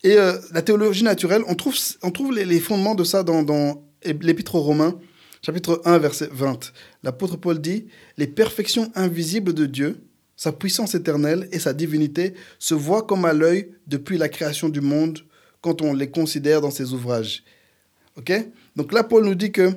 [0.02, 4.56] Et euh, la théologie naturelle, on trouve, on trouve les, fondements de ça dans, l'Épître
[4.56, 4.98] aux Romains,
[5.46, 6.72] chapitre 1, verset 20.
[7.04, 10.00] L'apôtre Paul dit Les perfections invisibles de Dieu,
[10.34, 14.80] sa puissance éternelle et sa divinité se voient comme à l'œil depuis la création du
[14.80, 15.20] monde
[15.60, 17.44] quand on les considère dans ses ouvrages.
[18.16, 18.32] Ok?
[18.74, 19.70] Donc là, Paul nous dit que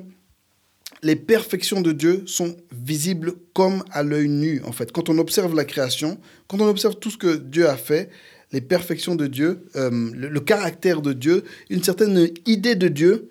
[1.02, 4.92] les perfections de Dieu sont visibles comme à l'œil nu, en fait.
[4.92, 8.10] Quand on observe la création, quand on observe tout ce que Dieu a fait,
[8.52, 13.30] les perfections de Dieu, euh, le, caractère de Dieu, une certaine idée de Dieu,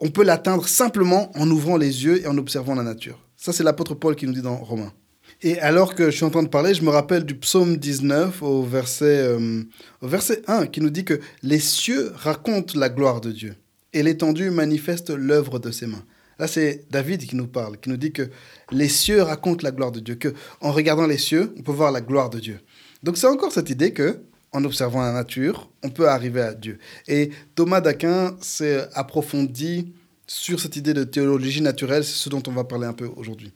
[0.00, 3.18] on peut l'atteindre simplement en ouvrant les yeux et en observant la nature.
[3.36, 4.92] Ça, c'est l'apôtre Paul qui nous dit dans Romains.
[5.42, 8.42] Et alors que je suis en train de parler, je me rappelle du psaume 19
[8.42, 9.62] au verset, euh,
[10.00, 13.54] au verset 1 qui nous dit que les cieux racontent la gloire de Dieu
[13.92, 16.04] et l'étendue manifeste l'œuvre de ses mains.
[16.38, 18.30] Là, c'est David qui nous parle, qui nous dit que
[18.70, 21.92] les cieux racontent la gloire de Dieu, que en regardant les cieux, on peut voir
[21.92, 22.60] la gloire de Dieu.
[23.02, 24.20] Donc c'est encore cette idée que
[24.52, 26.78] en observant la nature, on peut arriver à Dieu.
[27.08, 29.92] Et Thomas d'Aquin s'est approfondi
[30.26, 33.52] sur cette idée de théologie naturelle, c'est ce dont on va parler un peu aujourd'hui.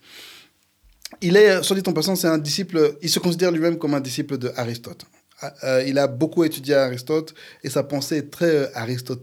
[1.22, 4.00] Il est, soit dit en passant, c'est un disciple, il se considère lui-même comme un
[4.00, 5.06] disciple de Aristote.
[5.64, 8.66] Euh, il a beaucoup étudié Aristote et sa pensée est très euh.
[8.74, 9.22] Aristote,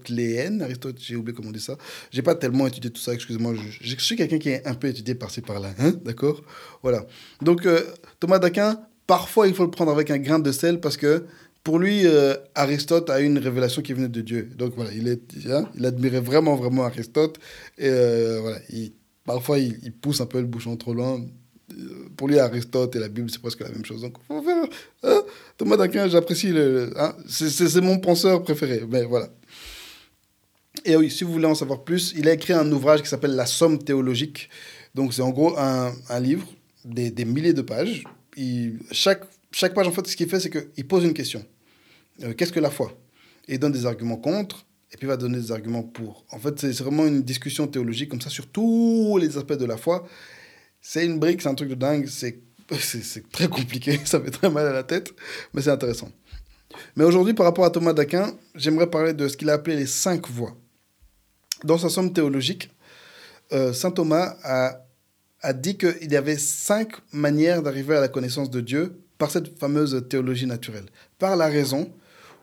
[1.00, 1.78] j'ai oublié comment on dit ça.
[2.12, 3.54] J'ai pas tellement étudié tout ça, excusez-moi.
[3.82, 6.42] Je, suis quelqu'un qui est un peu étudié par-ci par-là, hein, d'accord?
[6.84, 7.06] Voilà.
[7.42, 7.82] Donc euh,
[8.20, 11.26] Thomas d'Aquin, parfois il faut le prendre avec un grain de sel parce que
[11.64, 12.06] pour lui,
[12.54, 14.52] Aristote a une révélation qui venait de Dieu.
[14.56, 17.40] Donc voilà, il, est, hein, il admirait vraiment, vraiment Aristote.
[17.80, 18.94] Et voilà, il,
[19.26, 21.20] parfois il, il pousse un peu le bouchon trop loin
[22.16, 24.02] pour lui, Aristote et la Bible, c'est presque la même chose.
[24.02, 24.66] Donc, faut faire,
[25.04, 25.22] hein,
[25.58, 26.52] Thomas d'Aquin, j'apprécie.
[26.52, 28.84] Le, hein, c'est mon penseur préféré.
[28.90, 29.30] Mais voilà.
[30.84, 33.36] Et oui, si vous voulez en savoir plus, il a écrit un ouvrage qui s'appelle
[33.36, 34.50] La Somme théologique.
[34.94, 36.48] Donc, c'est en gros un, un livre,
[36.84, 38.04] des, des, milliers de pages.
[38.36, 41.44] Il, chaque, chaque page, en fait, ce qu'il fait, c'est qu'il pose une question.
[42.24, 42.92] Euh, Qu'est-ce que la foi?
[43.48, 46.26] Et il donne des arguments contre, et puis il va donner des arguments pour.
[46.32, 49.78] En fait, c'est vraiment une discussion théologique comme ça sur tous les aspects de la
[49.78, 50.08] foi.
[50.82, 52.40] C'est une brique, c'est un truc de dingue, c'est
[53.32, 55.14] très compliqué, ça fait très mal à la tête,
[55.54, 56.10] mais c'est intéressant.
[56.96, 59.86] Mais aujourd'hui, par rapport à Thomas d'Aquin, j'aimerais parler de ce qu'il a appelé les
[59.86, 60.56] cinq voies.
[61.64, 62.70] Dans sa somme théologique,
[63.54, 64.82] euh, saint Thomas a,
[65.42, 69.58] a dit qu'il y avait cinq manières d'arriver à la connaissance de Dieu par cette
[69.58, 70.86] fameuse théologie naturelle.
[71.18, 71.94] Par la raison,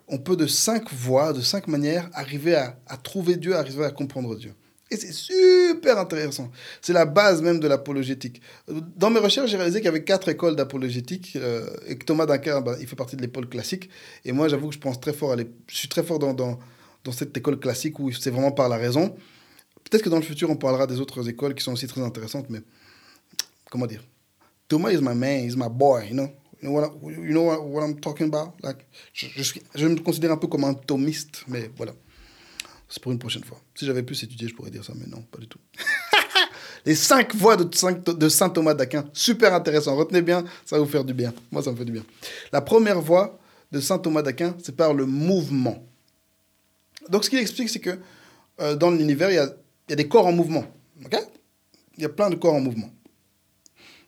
[0.08, 3.90] on peut de cinq voies, de cinq manières, arriver à, à trouver Dieu, arriver à
[3.90, 4.54] comprendre Dieu.
[4.92, 6.50] Et c'est super intéressant.
[6.82, 8.42] C'est la base même de l'apologétique.
[8.68, 12.26] Dans mes recherches, j'ai réalisé qu'il y avait quatre écoles d'apologétique euh, et que Thomas
[12.26, 13.88] Duncan, bah, il fait partie de l'école classique.
[14.26, 16.58] Et moi, j'avoue que je pense très fort à je suis très fort dans, dans,
[17.10, 19.16] cette école classique où c'est vraiment par la raison.
[19.84, 22.50] Peut-être que dans le futur, on parlera des autres écoles qui sont aussi très intéressantes,
[22.50, 22.60] mais
[23.70, 24.04] comment dire?
[24.68, 26.28] Thomas is my man, he's my boy, you know?
[26.62, 28.52] You know what, I'm talking about?
[28.62, 31.92] Like, je, je, je me considère un peu comme un thomiste, mais voilà.
[32.92, 33.58] C'est pour une prochaine fois.
[33.74, 35.58] Si j'avais pu étudier, je pourrais dire ça, mais non, pas du tout.
[36.84, 39.96] les cinq voies de, saint Thomas d'Aquin, super intéressant.
[39.96, 41.32] Retenez bien, ça va vous faire du bien.
[41.50, 42.04] Moi, ça me fait du bien.
[42.52, 43.38] La première voie
[43.70, 45.82] de saint Thomas d'Aquin, c'est par le mouvement.
[47.08, 47.98] Donc, ce qu'il explique, c'est que
[48.60, 50.66] euh, dans l'univers, il y a, des corps en mouvement.
[51.02, 51.16] ok?
[51.96, 52.90] Il y a plein de corps en mouvement.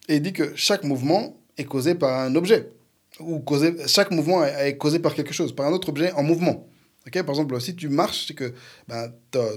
[0.09, 2.71] Et il dit que chaque mouvement est causé par un objet.
[3.19, 6.69] Ou causé, chaque mouvement est causé par quelque chose, par un autre objet en mouvement.
[7.13, 8.53] Par exemple, si tu marches, c'est que
[8.89, 9.13] ben,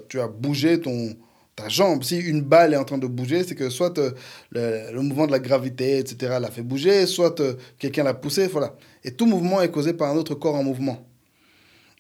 [0.10, 1.16] tu as bougé ton,
[1.56, 2.04] ta jambe.
[2.04, 5.32] Si une balle est en train de bouger, c'est que soit le, le, mouvement de
[5.32, 7.42] la gravité, etc., l'a fait bouger, soit
[7.80, 8.48] quelqu'un l'a poussé.
[8.48, 8.76] Voilà.
[9.04, 11.06] Et tout mouvement est causé par un autre corps en mouvement.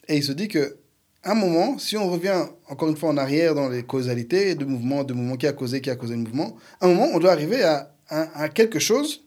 [0.08, 0.78] Et il se dit que
[1.24, 5.04] un moment, si on revient encore une fois en arrière dans les causalités de mouvement,
[5.04, 7.64] de mouvement qui a causé, qui a causé le mouvement, un moment, on doit arriver
[7.64, 9.26] à, à, à quelque chose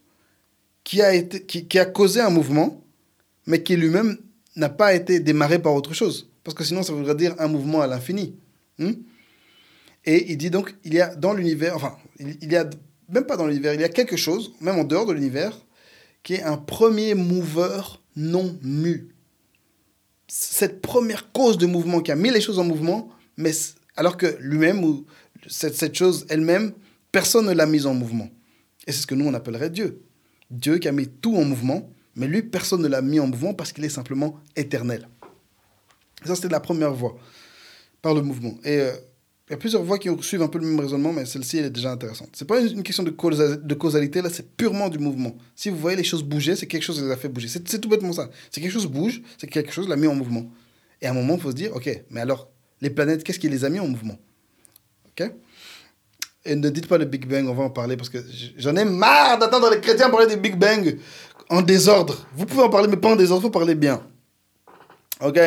[0.84, 2.82] qui a, été, qui, qui a causé un mouvement,
[3.46, 4.16] mais qui lui-même
[4.56, 6.30] n'a pas été démarré par autre chose.
[6.44, 8.36] Parce que sinon, ça voudrait dire un mouvement à l'infini.
[8.78, 8.92] Hmm?
[10.04, 12.68] Et il dit donc, il y a dans l'univers, enfin, il, y a,
[13.08, 15.58] même pas dans l'univers, il y a quelque chose, même en dehors de l'univers,
[16.22, 19.08] qui est un premier mouveur non mu.
[20.26, 23.52] Cette première cause de mouvement qui a mis les choses en mouvement, mais
[23.96, 25.04] alors que lui-même, ou
[25.46, 26.72] cette, cette chose elle-même,
[27.12, 28.30] personne ne l'a mise en mouvement.
[28.86, 30.02] Et c'est ce que nous, on appellerait Dieu.
[30.50, 33.54] Dieu qui a mis tout en mouvement, mais lui, personne ne l'a mis en mouvement
[33.54, 35.08] parce qu'il est simplement éternel.
[36.24, 37.16] Ça, c'était la première voie,
[38.02, 38.54] par le mouvement.
[38.64, 38.92] Et euh,
[39.48, 41.66] il y a plusieurs voies qui suivent un peu le même raisonnement, mais celle-ci, elle
[41.66, 42.28] est déjà intéressante.
[42.36, 45.36] Ce n'est pas une, question de, de causalité, là, c'est purement du mouvement.
[45.56, 47.48] Si vous voyez les choses bouger, c'est quelque chose qui les a fait bouger.
[47.48, 48.30] C'est tout bêtement ça.
[48.50, 50.48] C'est quelque chose bouge, c'est quelque chose l'a mis en mouvement.
[51.02, 52.48] Et à un moment, il faut se dire, OK, mais alors,
[52.80, 54.18] les planètes, qu'est-ce qui les a mis en mouvement?
[55.08, 55.32] OK?
[56.44, 58.18] Et ne dites pas le Big Bang, on va en parler, parce que
[58.56, 60.96] j'en ai marre d'attendre les chrétiens parler du Big Bang
[61.50, 62.26] en désordre.
[62.34, 64.06] Vous pouvez en parler, mais pas en désordre, il faut parler bien.
[65.20, 65.38] OK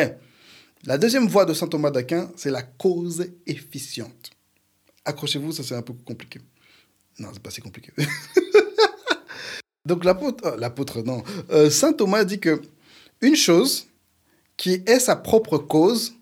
[0.84, 4.30] La deuxième voie de saint Thomas d'Aquin, c'est la cause efficiente.
[5.04, 6.40] Accrochez-vous, ça c'est un peu compliqué.
[7.18, 7.92] Non, c'est pas si compliqué.
[9.86, 12.62] Donc l'apôtre, euh, l'apôtre non, euh, saint Thomas dit que
[13.20, 13.86] une chose
[14.56, 16.14] qui est sa propre cause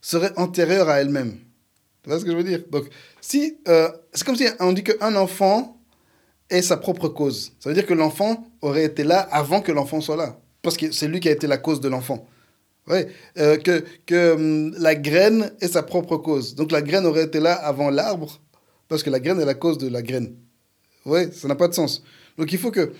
[0.00, 1.38] serait antérieure à elle-même.
[2.02, 2.62] Tu vois ce que je veux dire?
[2.70, 2.88] Donc
[3.20, 5.73] si euh, c'est comme si on dit qu'un enfant
[6.54, 7.52] est sa propre cause.
[7.60, 10.38] Ça veut dire que l'enfant aurait été là avant que l'enfant soit là.
[10.62, 12.26] Parce que c'est lui qui a été la cause de l'enfant.
[12.88, 13.08] Ouais.
[13.38, 16.54] Euh, que que hum, la graine est sa propre cause.
[16.54, 18.40] Donc la graine aurait été là avant l'arbre,
[18.88, 20.34] parce que la graine est la cause de la graine.
[21.06, 22.02] Oui, ça n'a pas de sens.
[22.38, 22.92] Donc il faut que.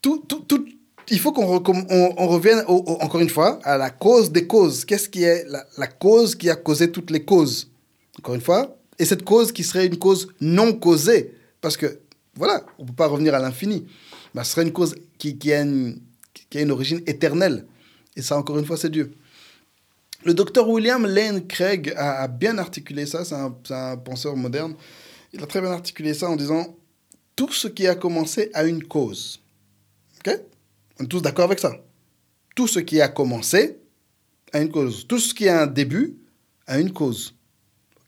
[0.00, 0.64] Tout, tout, tout,
[1.10, 4.84] il faut qu'on on, on revienne encore une fois à la cause des causes.
[4.84, 7.70] Qu'est-ce qui est la, la cause qui a causé toutes les causes?
[8.18, 8.76] Encore une fois.
[8.98, 11.34] Et cette cause qui serait une cause non causée.
[11.60, 12.00] Parce que
[12.38, 13.86] voilà, on ne peut pas revenir à l'infini.
[14.34, 16.00] Mais ce serait une cause qui, a une,
[16.48, 17.66] qui a une origine éternelle.
[18.16, 19.12] Et ça, encore une fois, c'est Dieu.
[20.24, 24.74] Le docteur William Lane Craig a, a bien articulé ça, c'est un, un, penseur moderne.
[25.32, 26.76] Il a très bien articulé ça en disant
[27.36, 29.40] Tout ce qui a commencé a une cause.
[30.20, 30.40] Ok?
[30.98, 31.72] On est tous d'accord avec ça
[32.58, 33.78] tout ce qui a commencé
[34.52, 35.06] a une cause.
[35.06, 36.16] Tout ce qui a un début
[36.66, 37.37] a une cause.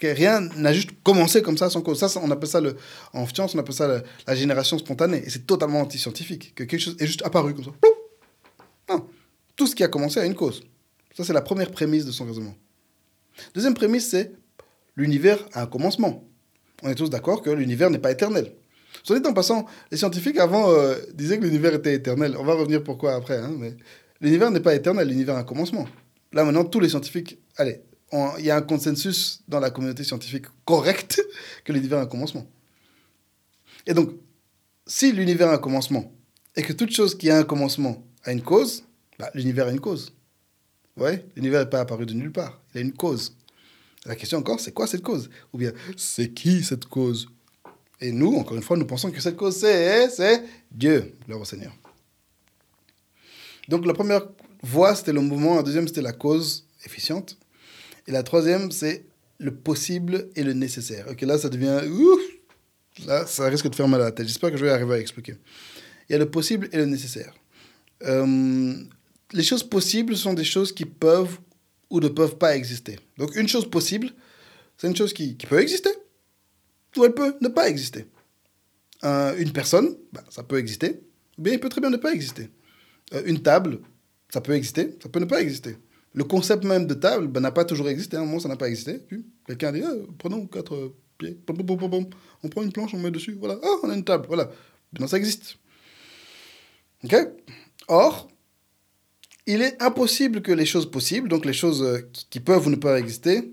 [0.03, 1.99] Rien n'a juste commencé comme ça sans cause.
[1.99, 2.77] Ça, on appelle ça, le,
[3.13, 5.23] en science, on appelle ça la, génération spontanée.
[5.25, 7.73] Et c'est totalement anti-scientifique, que quelque chose est juste apparu comme ça.
[8.89, 9.07] Non.
[9.57, 10.63] Tout ce qui a commencé a une cause.
[11.17, 12.55] Ça, c'est la première prémisse de son raisonnement.
[13.55, 14.33] Deuxième prémisse, c'est
[14.97, 16.25] l'univers a un commencement.
[16.83, 18.53] On est tous d'accord que l'univers n'est pas éternel.
[19.03, 22.37] Soit dit en passant, les scientifiques avant euh, disaient que l'univers était éternel.
[22.39, 23.39] On va revenir pourquoi après.
[23.39, 23.77] Hein, mais
[24.21, 25.87] l'univers n'est pas éternel, l'univers a un commencement.
[26.33, 30.47] Là maintenant, tous les scientifiques, allez, il y a un consensus dans la communauté scientifique
[30.65, 31.23] correcte
[31.65, 32.47] que l'univers a un commencement.
[33.87, 34.11] Et donc,
[34.87, 36.13] si l'univers a un commencement
[36.57, 38.85] et que toute chose qui a un commencement a une cause,
[39.19, 40.13] bah, l'univers a une cause.
[40.97, 42.61] Ouais, l'univers n'est pas apparu de nulle part.
[42.75, 43.35] Il a une cause.
[44.07, 45.31] La question encore, c'est quoi cette cause?
[45.53, 47.29] Ou bien, c'est qui cette cause?
[48.01, 51.73] Et nous, encore une fois, nous pensons que cette cause, c'est, Dieu, le Seigneur.
[53.69, 54.23] Donc la première
[54.63, 55.57] voie, c'était le mouvement.
[55.57, 57.37] La deuxième, c'était la cause efficiente.
[58.07, 59.05] Et la troisième, c'est
[59.39, 61.07] le possible et le nécessaire.
[61.11, 61.81] Ok, là, ça devient...
[61.89, 62.21] Ouf,
[63.07, 64.27] là, ça risque de faire mal à la tête.
[64.27, 65.37] J'espère que je vais arriver à expliquer.
[66.09, 67.35] Il y a le possible et le nécessaire.
[68.03, 68.75] Euh,
[69.33, 71.39] les choses possibles sont des choses qui peuvent
[71.91, 72.99] ou ne peuvent pas exister.
[73.19, 74.11] Donc une chose possible,
[74.77, 75.91] c'est une chose qui, peut exister
[76.97, 78.07] ou elle peut ne pas exister.
[79.05, 81.01] Euh, une personne, bah, ça peut exister,
[81.39, 82.51] ou bien il peut très bien ne pas exister.
[83.15, 83.81] Euh, une table,
[84.29, 85.77] ça peut exister, ça peut ne pas exister.
[86.13, 88.17] Le concept même de table bah, n'a pas toujours existé.
[88.17, 89.01] À un moment, ça n'a pas existé.
[89.47, 91.39] Quelqu'un a dit ah, prenons quatre pieds,
[92.43, 94.51] on prend une planche, on met dessus, voilà, ah, on a une table, voilà.
[94.93, 95.57] Maintenant, ça existe.
[97.05, 97.15] Ok
[97.89, 98.29] Or,
[99.47, 102.77] il est impossible que les choses possibles, donc les choses euh, qui, peuvent ou ne
[102.77, 103.53] pas exister,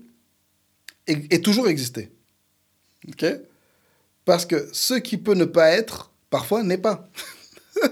[1.06, 2.10] aient, toujours existé.
[3.08, 3.24] Ok
[4.24, 7.08] Parce que ce qui peut ne pas être, parfois n'est pas.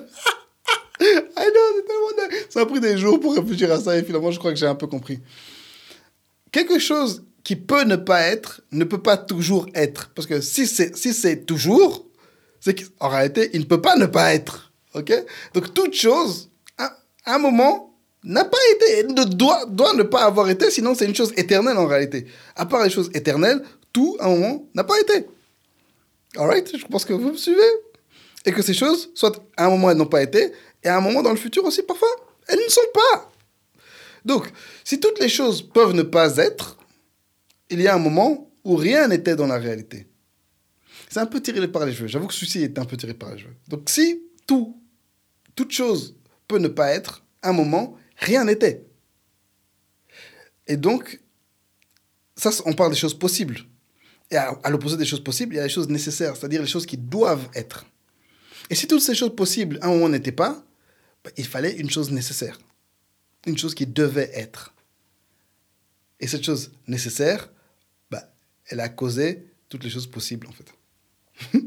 [2.51, 4.67] Ça a pris des jours pour réfléchir à ça et finalement, je crois que j'ai
[4.67, 5.19] un peu compris.
[6.53, 10.11] Quelque chose qui peut ne pas être ne peut pas toujours être.
[10.15, 12.07] Parce que si c'est si toujours,
[12.61, 14.73] c'est qu'en réalité, il ne peut pas ne pas être.
[14.95, 15.13] OK?
[15.55, 16.91] Donc, toute chose, à
[17.27, 21.15] un moment, n'a pas été, ne doit, doit ne pas avoir été, sinon c'est une
[21.15, 22.27] chose éternelle en réalité.
[22.57, 23.63] À part les choses éternelles,
[23.93, 25.27] tout, à un moment, n'a pas été.
[26.37, 27.61] Alright Je pense que vous me suivez.
[28.45, 30.53] Et que ces choses, soit à un moment, elles n'ont pas été,
[30.87, 32.09] et à un moment dans le futur aussi, parfois,
[32.47, 33.33] elles ne sont pas.
[34.25, 34.53] Donc,
[34.85, 36.79] si toutes les choses peuvent ne pas être,
[37.71, 40.07] il y a un moment où rien n'était dans la réalité.
[41.09, 42.07] C'est un peu tiré par les cheveux.
[42.07, 43.57] J'avoue que celui-ci est un peu tiré par les cheveux.
[43.67, 44.81] Donc, si tout,
[45.57, 46.15] toute chose
[46.47, 48.87] peut ne pas être, à un moment, rien n'était.
[50.69, 51.21] Et donc,
[52.37, 53.59] ça, on parle des choses possibles.
[54.31, 56.87] Et à, l'opposé des choses possibles, il y a les choses nécessaires, c'est-à-dire les choses
[56.87, 57.87] qui doivent être.
[58.71, 60.63] Et si toutes ces choses possibles, à un moment, n'étaient pas,
[61.37, 62.59] il fallait une chose nécessaire.
[63.47, 64.75] Une chose qui devait être.
[66.21, 67.51] Et cette chose nécessaire,
[68.11, 68.33] bah,
[68.67, 70.73] elle a causé toutes les choses possibles, en fait.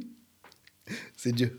[1.17, 1.57] c'est Dieu.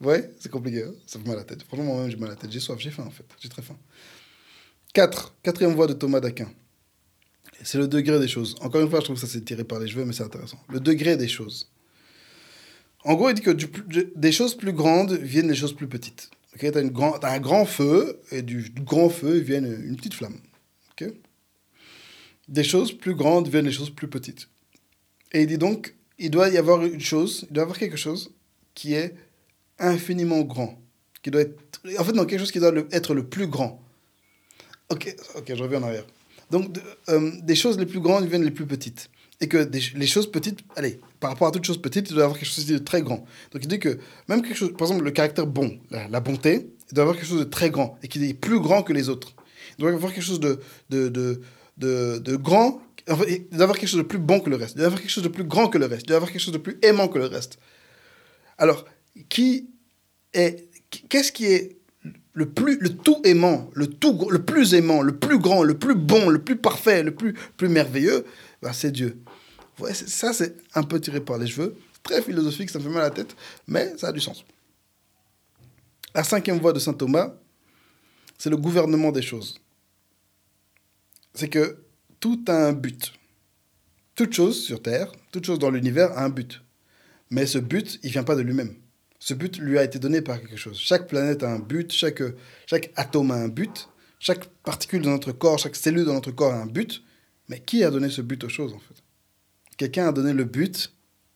[0.00, 0.84] Ouais, c'est compliqué.
[0.84, 1.62] Hein ça fait mal à la tête.
[1.64, 2.50] Franchement, moi-même, j'ai mal à la tête.
[2.50, 3.24] J'ai soif, j'ai faim, en fait.
[3.40, 3.76] J'ai très faim.
[4.94, 5.36] 4.
[5.42, 6.50] Quatrième voie de Thomas d'Aquin.
[7.62, 8.56] C'est le degré des choses.
[8.60, 10.58] Encore une fois, je trouve que ça s'est tiré par les cheveux, mais c'est intéressant.
[10.68, 11.70] Le degré des choses.
[13.04, 16.30] En gros, il dit que des choses plus grandes viennent des choses plus petites.
[16.58, 20.38] Tu as, un grand feu, et du grand feu vient une petite flamme.
[22.48, 24.48] Des choses plus grandes viennent des choses plus petites.
[25.32, 28.32] Et il dit donc, il doit y avoir une chose, il doit avoir quelque chose
[28.74, 29.14] qui est
[29.78, 30.78] infiniment grand.
[31.22, 33.80] Qui doit être, en fait, non, quelque chose qui doit être le plus grand.
[34.90, 36.06] Ok, ok, je reviens en arrière.
[36.50, 36.76] Donc,
[37.08, 39.08] euh, des choses les plus grandes viennent les plus petites.
[39.40, 42.38] Et que les choses petites, allez, par rapport à toutes choses petites, il doit avoir
[42.38, 43.24] quelque chose de très grand.
[43.52, 46.94] Donc, il dit que même quelque chose, par exemple, le caractère bon, la, bonté, il
[46.94, 49.34] doit avoir quelque chose de très grand et qui est plus grand que les autres.
[49.78, 53.98] Il doit avoir quelque chose de, de, de, de, grand, il doit avoir quelque chose
[53.98, 54.74] de plus bon que le reste.
[54.74, 56.02] Il doit avoir quelque chose de plus grand que le reste.
[56.02, 57.58] Il doit avoir quelque chose de plus aimant que le reste.
[58.58, 58.84] Alors,
[59.28, 59.70] qui
[60.34, 60.68] est,
[61.08, 61.76] qu'est-ce qui est
[62.34, 65.94] le plus, le tout aimant, le tout, le plus aimant, le plus grand, le plus
[65.94, 68.24] bon, le plus parfait, le plus, plus merveilleux,
[68.72, 69.22] c'est Dieu.
[69.78, 73.02] Ouais, ça, c'est un peu tiré par les cheveux, très philosophique, ça me fait mal
[73.02, 73.34] à la tête,
[73.66, 74.44] mais ça a du sens.
[76.14, 77.34] La cinquième voie de saint Thomas,
[78.38, 79.60] c'est le gouvernement des choses.
[81.34, 81.84] C'est que
[82.20, 83.12] tout a un but.
[84.14, 86.62] Toute chose sur Terre, toute chose dans l'univers a un but.
[87.30, 88.76] Mais ce but, il vient pas de lui-même.
[89.18, 90.78] Ce but lui a été donné par quelque chose.
[90.78, 92.22] Chaque planète a un but, chaque,
[92.66, 93.88] chaque atome a un but,
[94.18, 97.02] chaque particule de notre corps, chaque cellule de notre corps a un but.
[97.52, 98.94] Mais qui a donné ce but aux choses, en fait?
[99.76, 100.90] Quelqu'un a donné le but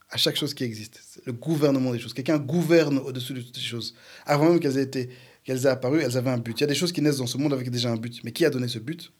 [0.08, 1.20] à chaque chose qui existe.
[1.26, 2.14] Le gouvernement des choses.
[2.14, 3.94] Quelqu'un gouverne au-dessus de toutes les choses.
[4.24, 5.10] Avant même qu'elles aient, été,
[5.44, 6.58] qu'elles aient apparu, elles avaient un but.
[6.58, 8.24] Il y a des choses qui naissent dans ce monde avec déjà un but.
[8.24, 9.12] Mais qui a donné ce but?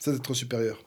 [0.00, 0.82] C'est d'être supérieur.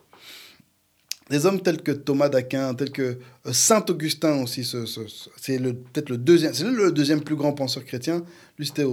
[1.30, 6.18] Des hommes tels que Thomas d'Aquin, tels que euh, Saint Augustin aussi, c'est peut-être le
[6.18, 8.26] deuxième, c'est le deuxième plus grand penseur chrétien.
[8.58, 8.86] Lui, c'était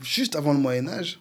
[0.00, 1.20] juste avant le Moyen Âge.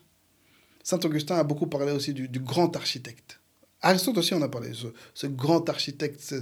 [0.82, 3.41] Saint Augustin a beaucoup parlé aussi du, grand architecte.
[3.88, 4.72] Aristote aussi, on a parlé,
[5.14, 6.36] ce, grand architecte.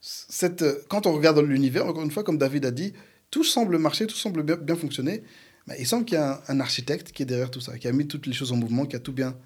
[0.00, 2.92] Cette, quand on regarde l'univers, encore une fois, comme David a dit,
[3.30, 5.22] tout semble marcher, tout semble bien, fonctionner.
[5.78, 8.06] Il semble qu'il y a un, architecte qui est derrière tout ça, qui a mis
[8.06, 9.36] toutes les choses en mouvement, qui a tout bien,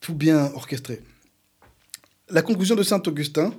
[0.00, 1.02] tout bien orchestré
[2.32, 3.54] la conclusion de Saint Augustin,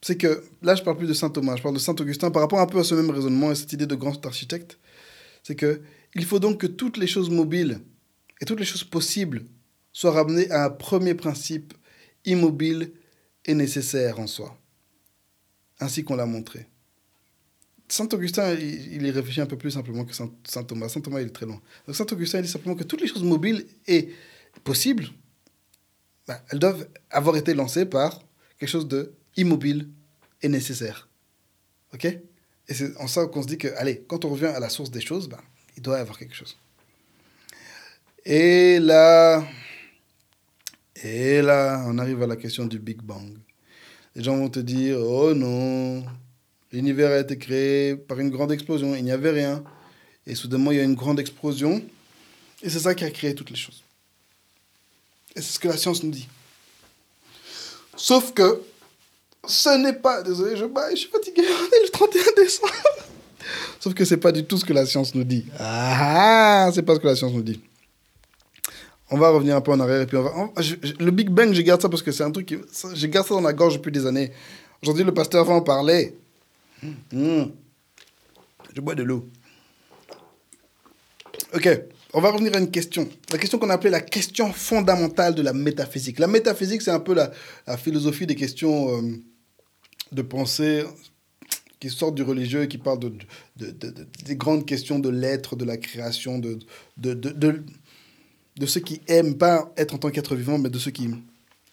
[0.00, 2.42] c'est que, là je parle plus de Saint Thomas, je parle de Saint Augustin par
[2.42, 4.78] rapport un peu à ce même raisonnement et cette idée de grand architecte,
[5.42, 5.80] c'est que
[6.14, 7.80] il faut donc que toutes les choses mobiles
[8.40, 9.44] et toutes les choses possibles
[9.94, 11.72] soient ramenées à un premier principe
[12.26, 12.92] immobile
[13.46, 14.58] et nécessaire en soi,
[15.80, 16.66] ainsi qu'on l'a montré.
[17.88, 20.88] Saint Augustin, il, y réfléchit un peu plus simplement que Saint, Thomas.
[20.88, 21.60] Saint Thomas, il est très loin.
[21.86, 24.10] Donc Saint Augustin, il dit simplement que toutes les choses mobiles et
[24.64, 25.06] possibles
[26.26, 28.22] bah, elles doivent avoir été lancées par
[28.58, 29.88] quelque chose de immobile
[30.42, 31.08] et nécessaire.
[31.92, 32.04] OK?
[32.04, 34.90] Et c'est en ça qu'on se dit que, allez, quand on revient à la source
[34.90, 35.42] des choses, bah,
[35.76, 36.56] il doit y avoir quelque chose.
[38.24, 39.46] Et là,
[41.04, 43.28] et là, on arrive à la question du Big Bang.
[44.16, 46.02] Les gens vont te dire, oh non,
[46.72, 49.62] l'univers a été créé par une grande explosion, il n'y avait rien.
[50.26, 51.82] Et soudainement, il y a une grande explosion,
[52.62, 53.82] et c'est ça qui a créé toutes les choses.
[55.36, 56.26] Et c'est ce que la science nous dit.
[57.96, 58.62] Sauf que
[59.46, 60.22] ce n'est pas.
[60.22, 61.42] Désolé, je, je suis fatigué.
[61.42, 62.72] On est le 31 décembre.
[63.78, 65.44] Sauf que ce n'est pas du tout ce que la science nous dit.
[65.58, 67.60] Ah, c'est pas ce que la science nous dit.
[69.14, 70.32] On va revenir un peu en arrière et puis on va.
[70.98, 72.56] le Big Bang, je garde ça parce que c'est un truc qui.
[72.94, 74.32] Je garde ça dans la gorge depuis des années.
[74.82, 76.16] Aujourd'hui, le pasteur va en parler.
[77.12, 77.44] Hmm.
[78.74, 79.28] Je bois de l'eau.
[81.54, 81.68] Ok
[82.16, 83.08] on va revenir à une question.
[83.32, 86.20] La question qu'on a appelée la question fondamentale de la métaphysique.
[86.20, 87.32] La métaphysique, c'est un peu la,
[87.76, 89.02] philosophie des questions euh,
[90.12, 90.84] de pensée
[91.80, 93.12] qui sortent du religieux qui parlent de,
[94.24, 96.58] des grandes questions de l'être, de la création, de,
[96.96, 97.64] de,
[98.56, 101.10] de, ce qui aime pas être en tant qu'être vivant, mais de ce qui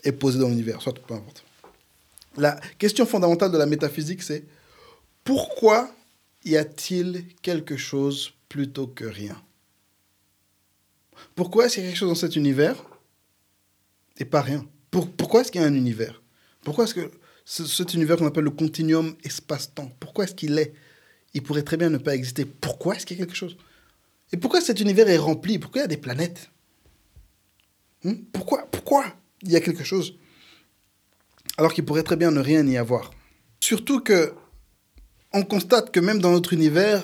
[0.04, 1.44] est posé dans l'univers, soit peu importe.
[2.38, 4.46] La question fondamentale de la métaphysique, c'est
[5.24, 5.92] pourquoi
[6.46, 9.42] y a-t-il quelque chose plutôt que rien?
[11.36, 12.84] Pourquoi est-ce qu'il y a quelque chose dans cet univers
[14.18, 14.66] et pas rien?
[14.90, 16.22] Pourquoi est-ce qu'il y a un univers?
[16.64, 17.12] Pourquoi est-ce que
[17.46, 20.74] cet univers qu'on appelle le continuum espace-temps, pourquoi est-ce qu'il est?
[21.34, 22.46] Il pourrait très bien ne pas exister.
[22.46, 23.58] Pourquoi est-ce qu'il y a quelque chose?
[24.34, 25.60] Et pourquoi cet univers est rempli?
[25.60, 26.51] Pourquoi il y a des planètes?
[28.04, 28.14] Hmm?
[28.32, 29.06] Pourquoi Pourquoi
[29.44, 30.18] il y a quelque chose
[31.58, 33.12] alors qu'il pourrait très bien ne rien y avoir?
[33.60, 34.34] Surtout que
[35.34, 37.04] on constate que même dans notre univers,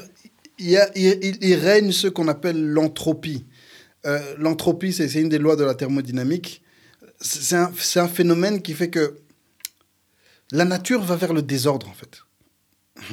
[0.60, 3.46] il, règne ce qu'on appelle l'entropie.
[4.06, 6.62] Euh, l'entropie, c'est une des lois de la thermodynamique.
[7.20, 9.18] C'est un, phénomène qui fait que
[10.52, 12.24] la nature va vers le désordre, en fait.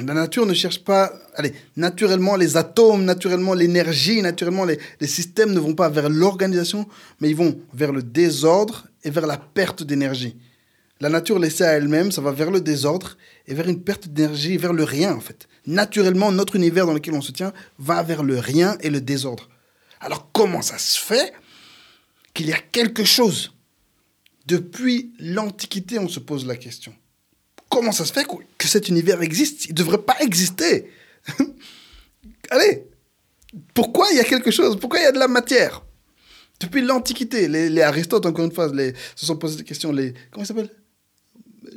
[0.05, 1.13] La nature ne cherche pas...
[1.35, 6.87] Allez, naturellement, les atomes, naturellement, l'énergie, naturellement, les, les, systèmes ne vont pas vers l'organisation,
[7.19, 10.35] mais ils vont vers le désordre et vers la perte d'énergie.
[11.01, 13.17] La nature laissée à elle-même, ça va vers le désordre
[13.47, 15.47] et vers une perte d'énergie, vers le rien, en fait.
[15.67, 19.49] Naturellement, notre univers dans lequel on se tient va vers le rien et le désordre.
[19.99, 21.33] Alors comment ça se fait
[22.33, 23.53] qu'il y a quelque chose?
[24.45, 26.93] Depuis l'Antiquité, on se pose la question.
[27.69, 28.25] Comment ça se fait
[28.57, 29.65] que cet univers existe?
[29.65, 30.89] Il ne devrait pas exister.
[32.49, 32.85] Allez,
[33.73, 34.79] pourquoi il y a quelque chose?
[34.79, 35.83] Pourquoi il y a de la matière?
[36.59, 39.91] Depuis l'Antiquité, les, Aristote, encore une fois, les, se sont posé des questions.
[39.91, 40.71] Les, comment ils s'appellent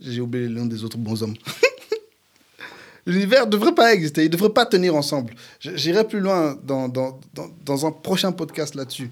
[0.00, 1.34] J'ai oublié le nom des autres bons hommes.
[3.06, 5.34] L'univers ne devrait pas exister, il ne devrait pas tenir ensemble.
[5.60, 7.18] J'irai plus loin dans, dans,
[7.64, 9.10] dans, un prochain podcast là-dessus.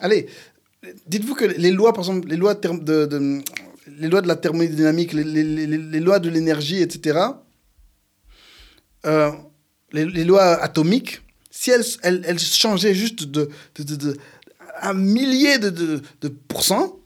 [0.00, 0.26] Allez,
[1.06, 3.42] dites-vous que les lois, par exemple, les lois de,
[3.86, 7.18] les lois de la thermodynamique, les, lois de l'énergie, etc.,
[9.06, 9.30] euh,
[9.92, 14.16] les, lois atomiques, si elles, elles, elles changeaient juste de, de,
[14.80, 16.98] un millier de, de, pourcents,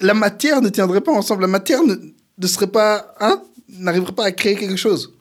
[0.00, 1.42] la matière ne tiendrait pas ensemble.
[1.42, 1.96] La matière ne,
[2.38, 5.14] ne serait pas, hein, n'arriverait pas à créer quelque chose.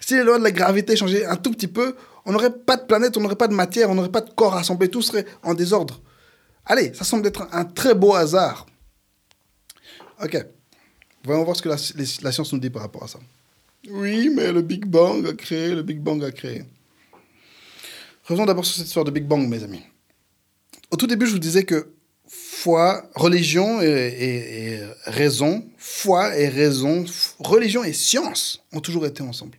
[0.00, 2.82] Si les lois de la gravité changeaient un tout petit peu, on n'aurait pas de
[2.82, 5.54] planète, on n'aurait pas de matière, on n'aurait pas de corps assemblés, tout serait en
[5.54, 6.00] désordre.
[6.64, 8.66] Allez, ça semble être un très beau hasard.
[10.22, 10.46] Ok.
[11.24, 11.76] Voyons voir ce que la,
[12.32, 13.18] science nous dit par rapport à ça.
[13.90, 16.64] Oui, mais le Big Bang a créé, le Big Bang a créé.
[18.24, 19.82] Revenons d'abord sur cette histoire de Big Bang, mes amis.
[20.90, 21.92] Au tout début, je vous disais que
[22.28, 27.04] foi, religion et, raison, foi et raison,
[27.38, 29.58] religion et science ont toujours été ensemble.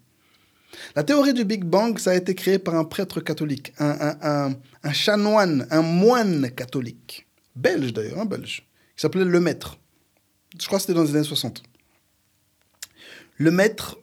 [0.96, 4.94] La théorie du Big Bang, ça a été créé par un prêtre catholique, un, un,
[4.94, 9.78] chanoine, un moine catholique, belge d'ailleurs, un belge, qui s'appelait Le Maître.
[10.60, 11.64] Je crois que c'était dans les années 60.
[13.38, 13.98] Le Maître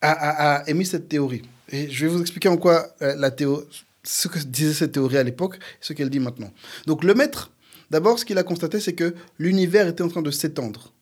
[0.00, 1.42] a, a, émis cette théorie.
[1.70, 3.64] Et je vais vous expliquer en quoi euh, la théorie,
[4.02, 6.52] ce que disait cette théorie à l'époque ce qu'elle dit maintenant.
[6.86, 7.52] Donc le maître,
[7.90, 10.92] d'abord, ce qu'il a constaté, c'est que l'univers était en train de s'étendre.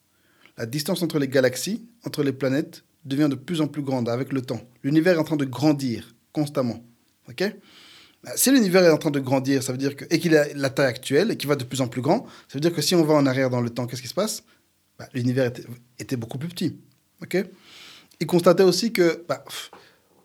[0.57, 4.33] La distance entre les galaxies, entre les planètes, devient de plus en plus grande avec
[4.33, 4.61] le temps.
[4.85, 6.85] L'univers est en train de grandir constamment.
[7.29, 7.43] Ok?
[8.37, 10.71] Si l'univers est en train de grandir, ça veut dire que, et qu'il a la
[10.71, 12.95] taille actuelle et qu'il va de plus en plus grand, ça veut dire que si
[12.95, 14.45] on va en arrière dans le temps, qu'est-ce qui se passe?
[14.99, 15.51] Bah, L'univers
[15.99, 16.79] était, beaucoup plus petit.
[17.21, 17.37] Ok?
[18.21, 19.45] Il constatait aussi que bah,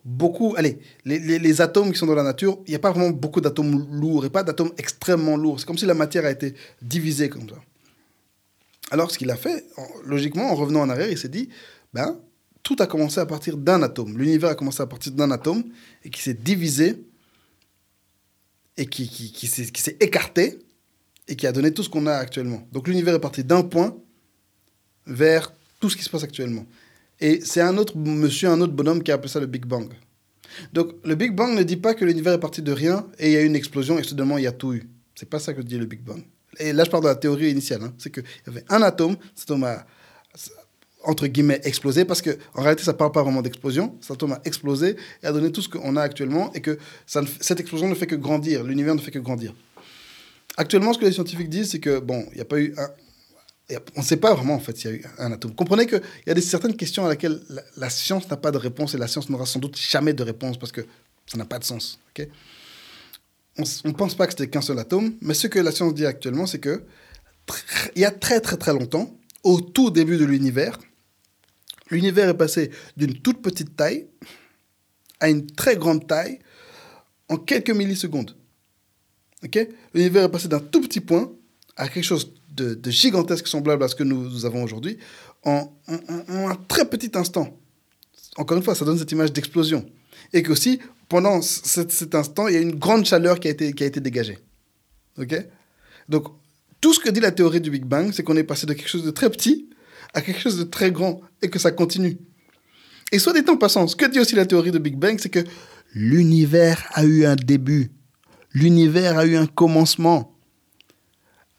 [0.04, 3.10] beaucoup, allez, les, les, atomes qui sont dans la nature, il n'y a pas vraiment
[3.10, 5.58] beaucoup d'atomes lourds et pas d'atomes extrêmement lourds.
[5.58, 7.56] C'est comme si la matière a été divisée comme ça.
[8.90, 9.66] Alors, ce qu'il a fait,
[10.04, 11.48] logiquement, en revenant en arrière, il s'est dit,
[11.92, 12.20] ben,
[12.62, 14.16] tout a commencé à partir d'un atome.
[14.16, 15.64] L'univers a commencé à partir d'un atome
[16.04, 17.02] et qui s'est divisé
[18.78, 20.60] et qui, qui, qui s'est écarté
[21.26, 22.66] et qui a donné tout ce qu'on a actuellement.
[22.72, 23.94] Donc l'univers est parti d'un point
[25.06, 26.64] vers tout ce qui se passe actuellement.
[27.20, 29.92] Et c'est un autre monsieur, un autre bonhomme qui a appelé ça le Big Bang.
[30.72, 33.32] Donc le Big Bang ne dit pas que l'univers est parti de rien et il
[33.32, 34.88] y a eu une explosion et soudainement il y a tout eu.
[35.16, 36.24] C'est pas ça que dit le Big Bang.
[36.58, 37.82] Et là je parle de la théorie initiale.
[37.82, 37.92] Hein.
[37.98, 39.86] C'est qu'il y avait un atome, cet atome a
[41.04, 43.96] entre guillemets explosé parce que en réalité ça parle pas vraiment d'explosion.
[44.00, 47.60] Cet atome a explosé et a donné tout ce qu'on a actuellement et que cette
[47.60, 48.64] explosion ne fait que grandir.
[48.64, 49.54] L'univers ne fait que grandir.
[50.56, 52.88] Actuellement, ce que les scientifiques disent, c'est que bon, il n'y a pas eu un,
[53.96, 55.54] on ne sait pas vraiment en fait s'il y a eu un atome.
[55.54, 57.40] Comprenez qu'il y a des, certaines questions à laquelle
[57.76, 60.58] la, science n'a pas de réponse et la science n'aura sans doute jamais de réponse
[60.58, 60.80] parce que
[61.26, 62.00] ça n'a pas de sens.
[63.58, 66.06] on ne pense pas que c'était qu'un seul atome, mais ce que la science dit
[66.06, 66.82] actuellement, c'est que
[67.94, 69.14] il y a très très très longtemps,
[69.48, 70.78] au tout début de l'univers,
[71.90, 74.06] l'univers est passé d'une toute petite taille
[75.20, 76.38] à une très grande taille
[77.30, 78.36] en quelques millisecondes.
[79.94, 81.32] l'univers est passé d'un tout petit point
[81.76, 84.98] à quelque chose de, gigantesque semblable à ce que nous, avons aujourd'hui
[85.44, 87.56] en, un très petit instant.
[88.36, 89.88] Encore une fois, ça donne cette image d'explosion.
[90.34, 90.78] Et qu'aussi,
[91.08, 94.00] pendant cet, instant, il y a une grande chaleur qui a été, qui a été
[94.00, 94.38] dégagée.
[96.08, 96.26] Donc,
[96.80, 98.88] tout ce que dit la théorie du Big Bang, c'est qu'on est passé de quelque
[98.88, 99.68] chose de très petit
[100.14, 102.16] à quelque chose de très grand et que ça continue.
[103.12, 105.28] Et soit dit en passant, ce que dit aussi la théorie du Big Bang, c'est
[105.28, 105.44] que
[105.94, 107.90] l'univers a eu un début.
[108.52, 110.38] L'univers a eu un commencement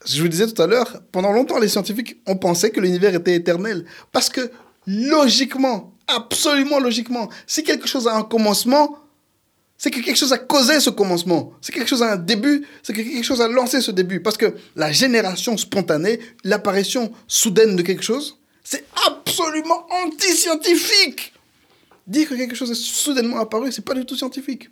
[0.06, 3.36] je vous disais tout à l'heure, pendant longtemps, les scientifiques ont pensé que l'univers était
[3.36, 3.86] éternel.
[4.12, 4.52] Parce que
[4.88, 8.98] logiquement, absolument logiquement, si quelque chose a un commencement,
[9.80, 11.54] c'est que quelque chose a causé ce commencement.
[11.62, 14.20] C'est quelque chose a un début, c'est que quelque chose a lancé ce début.
[14.20, 21.34] Parce que la génération spontanée, l'apparition soudaine de quelque chose, c'est absolument anti-scientifique.
[22.06, 24.70] Dire que quelque chose est soudainement apparu, c'est pas du tout scientifique.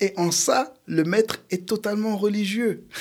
[0.00, 2.84] Et en ça, le maître est totalement religieux.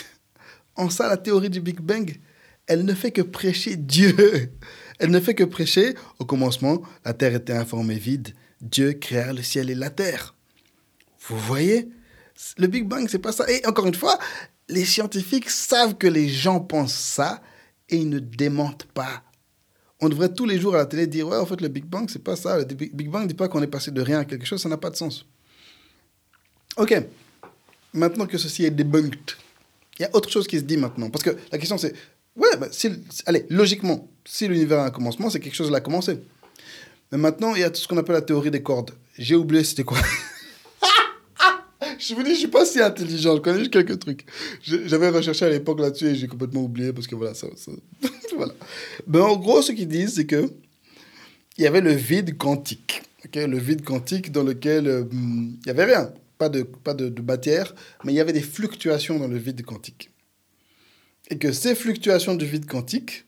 [0.80, 2.20] En ça, la théorie du Big Bang,
[2.68, 4.52] elle ne fait que prêcher Dieu.
[5.00, 8.36] Elle ne fait que prêcher, au commencement, la terre était informée vide.
[8.62, 10.37] Dieu créa le ciel et la terre.
[11.28, 11.90] Vous voyez?
[12.58, 13.50] Le Big Bang, c'est pas ça.
[13.52, 14.18] Et encore une fois,
[14.70, 17.42] les scientifiques savent que les gens pensent ça
[17.90, 19.24] et ils ne démentent pas.
[20.00, 22.08] On devrait tous les jours à la télé dire Ouais, en fait, le Big Bang,
[22.10, 22.60] c'est pas ça.
[22.60, 24.70] Le Big Bang ne dit pas qu'on est passé de rien à quelque chose, ça
[24.70, 25.26] n'a pas de sens.
[26.76, 26.96] Ok.
[27.94, 29.32] Maintenant que ceci est debunked,
[29.98, 31.10] il y a autre chose qui se dit maintenant.
[31.10, 31.96] Parce que la question, c'est
[32.36, 32.92] ouais, bah, si,
[33.26, 36.20] allez, logiquement, si l'univers a un commencement, c'est quelque chose qui a commencé.
[37.12, 38.92] Mais maintenant, il y a tout ce qu'on appelle la théorie des cordes.
[39.18, 39.98] J'ai oublié c'était quoi.
[42.08, 44.26] je vous dis, je suis pas si intelligent, je connais juste quelques trucs.
[44.62, 47.48] J'avais recherché à l'époque là-dessus et j'ai complètement oublié parce que voilà, ça.
[48.36, 48.54] voilà.
[49.08, 50.50] Mais en gros, ce qu'ils disent, c'est que
[51.58, 53.02] il y avait le vide quantique.
[53.34, 57.74] le vide quantique dans lequel euh, il n'y avait rien pas de, pas de, matière,
[58.04, 60.12] mais il y avait des fluctuations dans le vide quantique.
[61.30, 63.26] Et que ces fluctuations du vide quantique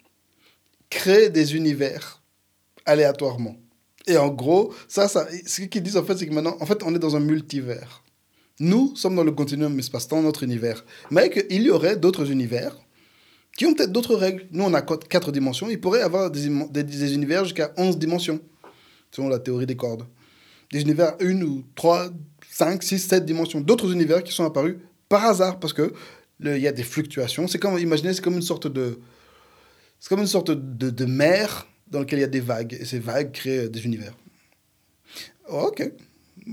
[0.90, 2.22] créent des univers
[2.86, 3.58] aléatoirement.
[4.08, 6.82] Et en gros, ça, ça ce qu'ils disent en fait, c'est que maintenant, en fait,
[6.84, 8.04] on est dans un multivers.
[8.60, 10.84] Nous sommes dans le continuum espace-temps, notre univers.
[11.12, 12.76] Mais qu'il y aurait d'autres univers
[13.58, 14.48] qui ont peut-être d'autres règles.
[14.52, 15.70] Nous, on a quatre dimensions.
[15.70, 16.46] Il pourrait y avoir des,
[17.14, 18.40] univers jusqu'à 11 dimensions,
[19.12, 20.06] selon la théorie des cordes.
[20.72, 22.10] Des univers une ou trois
[22.52, 25.94] 5, 6, 7 dimensions d'autres univers qui sont apparus par hasard parce que
[26.42, 27.48] il y a des fluctuations.
[27.48, 29.00] C'est comme, imaginez, c'est comme une sorte de,
[30.00, 33.00] c'est comme une sorte de, mer dans laquelle il y a des vagues et ces
[33.00, 34.14] vagues créent des univers.
[35.50, 35.92] ok,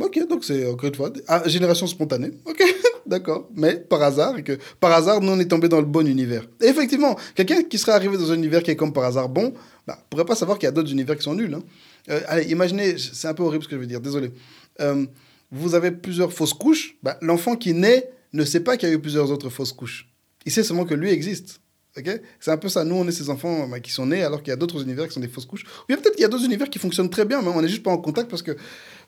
[0.01, 2.31] ok, donc c'est encore une fois ah, génération spontanée.
[2.45, 2.63] Ok,
[3.07, 6.07] d'accord, mais par hasard, et que par hasard, nous, on est tombé dans le bon
[6.07, 6.47] univers.
[6.61, 9.55] Et effectivement, quelqu'un qui serait arrivé dans un univers qui est comme par hasard bon,
[9.87, 11.55] bah, pourrait pas savoir qu'il y a d'autres univers qui sont nuls.
[11.55, 11.63] Hein.
[12.11, 14.33] Euh, allez, imaginez, c'est un peu horrible ce que je veux dire, désolé.
[14.81, 15.07] Euh,
[15.51, 18.95] vous avez plusieurs fausses couches, bah, l'enfant qui naît ne sait pas qu'il y a
[18.95, 20.09] eu plusieurs autres fausses couches.
[20.45, 21.61] Il sait seulement que lui existe.
[21.97, 22.21] ok?
[22.41, 22.85] C'est un peu ça.
[22.85, 25.07] Nous, on est ces enfants bah, qui sont nés alors qu'il y a d'autres univers
[25.07, 25.65] qui sont des fausses couches.
[25.65, 27.69] Ou bien peut-être qu'il y a d'autres univers qui fonctionnent très bien, mais on n'est
[27.69, 28.57] juste pas en contact parce que,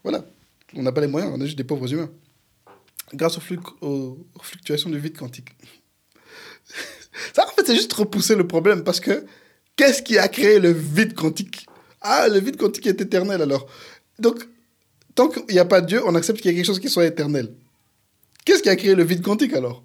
[0.02, 0.24] voilà,
[0.74, 2.10] on n'a pas les moyens, on est juste des pauvres humains.
[3.14, 5.50] Grâce aux, fluctuations du vide quantique.
[7.34, 9.24] ça, en fait, c'est juste repousser le problème parce que
[9.76, 11.66] qu'est-ce qui a créé le vide quantique?
[12.00, 13.66] Ah, le vide quantique est éternel alors.
[14.18, 14.46] Donc,
[15.14, 17.06] tant qu'il n'y a pas Dieu, on accepte qu'il y a quelque chose qui soit
[17.06, 17.54] éternel.
[18.44, 19.84] Qu'est-ce qui a créé le vide quantique alors?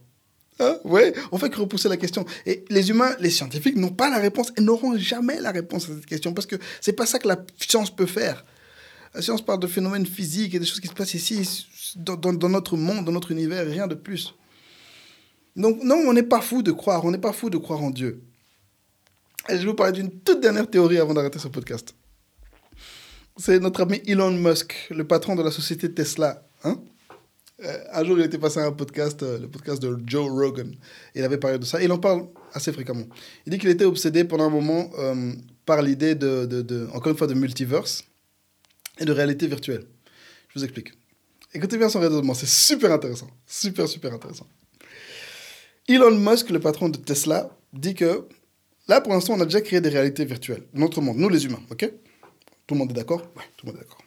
[0.59, 0.77] Hein?
[0.83, 2.25] Ouais, on fait que repousser la question.
[2.45, 5.95] Et les humains, les scientifiques n'ont pas la réponse et n'auront jamais la réponse à
[5.95, 8.45] cette question parce que c'est pas ça que la science peut faire.
[9.13, 12.17] La science parle de phénomènes physiques et des choses qui se passent ici, dans,
[12.49, 14.33] notre monde, dans notre univers, rien de plus.
[15.55, 17.91] Donc non, on n'est pas fou de croire, on n'est pas fou de croire en
[17.91, 18.23] Dieu.
[19.49, 21.93] Et je vais vous parler d'une toute dernière théorie avant d'arrêter ce podcast.
[23.37, 26.43] C'est notre ami Elon Musk, le patron de la société Tesla.
[26.63, 26.79] Hein
[27.63, 30.73] euh, un jour, il était passé à un podcast, euh, le podcast de Joe Rogan.
[31.13, 31.81] Il avait parlé de ça.
[31.83, 33.05] Il en parle assez fréquemment.
[33.45, 35.33] Il dit qu'il était obsédé pendant un moment euh,
[35.65, 38.03] par l'idée de, de, encore une fois, de multiverse
[38.99, 39.85] et de réalité virtuelle.
[40.49, 40.93] Je vous explique.
[41.53, 43.29] Écoutez bien son raisonnement, c'est super intéressant.
[43.45, 44.47] Super, super intéressant.
[45.87, 48.27] Elon Musk, le patron de Tesla, dit que
[48.87, 50.63] là, pour l'instant, on a déjà créé des réalités virtuelles.
[50.73, 51.91] Notre monde, nous les humains, ok?
[52.65, 53.21] Tout le monde est d'accord?
[53.35, 54.01] Ouais, tout le monde est d'accord.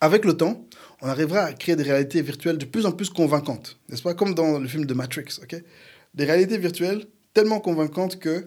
[0.00, 0.66] Avec le temps,
[1.02, 4.14] on arrivera à créer des réalités virtuelles de plus en plus convaincantes, n'est-ce pas?
[4.14, 5.56] Comme dans le film de Matrix, ok?
[6.14, 8.46] Des réalités virtuelles tellement convaincantes que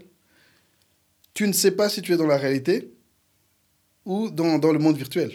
[1.33, 2.91] tu ne sais pas si tu es dans la réalité,
[4.05, 5.31] ou dans, dans le monde virtuel.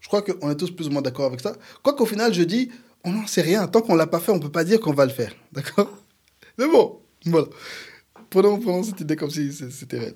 [0.00, 1.56] Je crois qu'on est tous plus ou moins d'accord avec ça.
[1.82, 2.70] Quoi qu'au final, je dis,
[3.02, 3.66] on n'en sait rien.
[3.66, 5.34] Tant qu'on ne l'a pas fait, on ne peut pas dire qu'on va le faire.
[5.52, 5.90] D'accord?
[6.58, 7.48] Mais bon, voilà.
[8.30, 10.14] Prenons, prenons cette idée comme si c'était réel.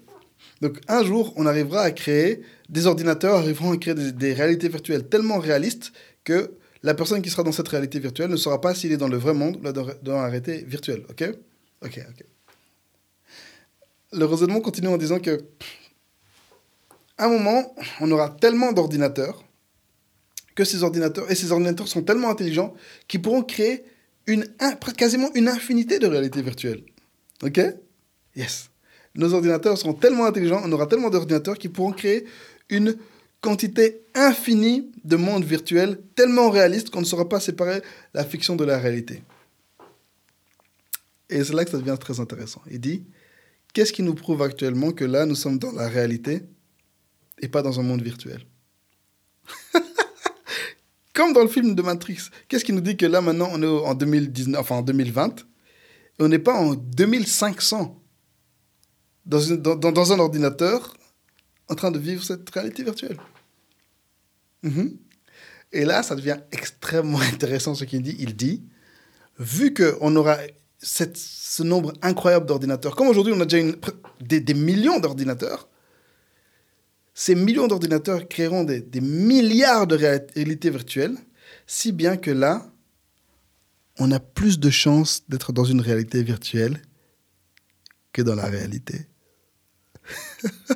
[0.61, 4.69] Donc un jour, on arrivera à créer, des ordinateurs arriveront à créer des, des, réalités
[4.69, 5.93] virtuelles tellement réalistes
[6.25, 6.53] que
[6.83, 9.17] la personne qui sera dans cette réalité virtuelle ne saura pas s'il est dans le
[9.17, 11.05] vrai monde ou dans, dans la réalité virtuelle.
[11.11, 11.25] OK?
[11.85, 12.25] Ok, ok.
[14.13, 15.41] Le raisonnement continue en disant que
[17.27, 19.45] un moment, on aura tellement d'ordinateurs
[20.55, 22.75] que ces ordinateurs, et ces ordinateurs sont tellement intelligents
[23.09, 23.85] qu'ils pourront créer
[24.27, 24.47] une,
[24.97, 26.85] quasiment une infinité de réalités virtuelles.
[27.43, 27.61] OK?
[28.37, 28.71] Yes.
[29.15, 32.27] Nos ordinateurs seront tellement intelligents, on aura tellement d'ordinateurs qui pourront créer
[32.69, 32.97] une
[33.41, 37.83] quantité infinie de mondes virtuels tellement réalistes qu'on ne saura pas séparer
[38.15, 39.23] la fiction de la réalité.
[41.29, 42.61] Et c'est là que ça devient très intéressant.
[42.71, 43.05] Il dit,
[43.73, 46.43] qu'est-ce qui nous prouve actuellement que là, nous sommes dans la réalité?
[47.41, 48.47] Et pas dans un monde virtuel.
[51.15, 52.29] Comme dans le film de Matrix.
[52.49, 56.23] Qu'est-ce qui nous dit que là, maintenant, on est en 2019, enfin en 2020, et
[56.23, 57.97] on n'est pas en 2500
[59.27, 60.97] dans, une, dans, dans, un ordinateur
[61.69, 63.19] en train de vivre cette réalité virtuelle.
[64.63, 64.97] Mhm.
[65.73, 68.17] Et là, ça devient extrêmement intéressant ce qu'il dit.
[68.19, 68.65] Il dit,
[69.39, 70.39] vu qu'on aura
[70.83, 73.67] ce nombre incroyable d'ordinateurs, comme aujourd'hui on a déjà
[74.21, 75.69] des millions d'ordinateurs,
[77.21, 81.19] ces millions d'ordinateurs créeront des, milliards de réalités virtuelles,
[81.67, 82.73] si bien que là,
[83.99, 86.81] on a plus de chances d'être dans une réalité virtuelle
[88.15, 89.07] que dans la réalité.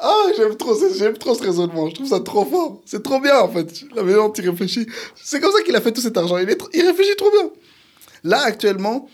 [0.00, 0.76] Ah, j'aime trop,
[1.18, 1.88] trop ce raisonnement.
[1.88, 2.80] Je trouve ça trop fort.
[2.86, 3.82] C'est trop bien, en fait.
[3.96, 4.86] La manière dont il réfléchit.
[5.16, 6.38] C'est comme ça qu'il a fait tout cet argent.
[6.38, 7.50] Il réfléchit trop bien.
[8.22, 9.08] Là, actuellement,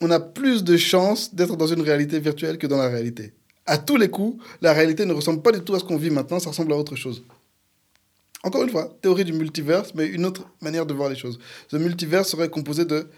[0.00, 3.32] on a plus de chances d'être dans une réalité virtuelle que dans la réalité
[3.68, 6.10] à tous les coups, la réalité ne ressemble pas du tout à ce qu'on vit
[6.10, 7.22] maintenant, ça ressemble à autre chose.
[8.42, 11.38] Encore une fois, théorie du multiverse, mais une autre manière de voir les choses.
[11.70, 13.08] Ce multiverse serait composé de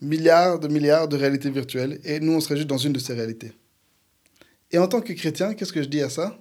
[0.00, 3.14] milliards de milliards de réalités virtuelles, et nous, on serait juste dans une de ces
[3.14, 3.52] réalités.
[4.70, 6.38] Et en tant que chrétien, qu'est-ce que je dis à ça?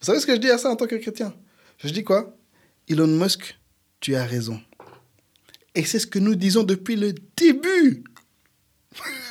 [0.00, 1.34] Vous savez ce que je dis à ça en tant que chrétien?
[1.78, 2.36] Je dis quoi?
[2.88, 3.58] Elon Musk,
[4.00, 4.60] tu as raison.
[5.74, 8.04] Et c'est ce que nous disons depuis le début.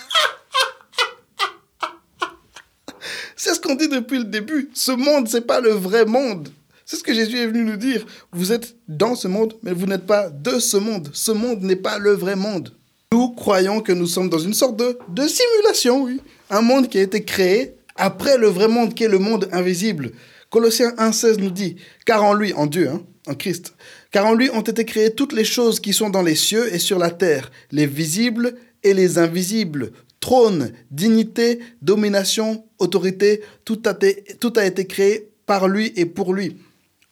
[3.46, 4.70] C'est ce qu'on dit depuis le début.
[4.74, 6.48] Ce monde, c'est pas le vrai monde.
[6.86, 8.06] C'est ce que Jésus est venu nous dire.
[8.32, 11.10] Vous êtes dans ce monde, mais vous n'êtes pas de ce monde.
[11.12, 12.72] Ce monde n'est pas le vrai monde.
[13.12, 16.22] Nous croyons que nous sommes dans une sorte de, de simulation, oui.
[16.50, 20.14] Un monde qui a été créé après le vrai monde qui est le monde invisible.
[20.50, 21.76] Colossiens 1,16 nous dit
[22.06, 23.74] Car en lui, en Dieu, hein, en Christ,
[24.12, 26.80] car en lui ont été créées toutes les choses qui sont dans les cieux et
[26.80, 29.92] sur la terre, les visibles et les invisibles,
[30.24, 36.34] trône, dignité, domination, autorité, tout a, été, tout a été créé par lui et pour
[36.34, 36.56] lui.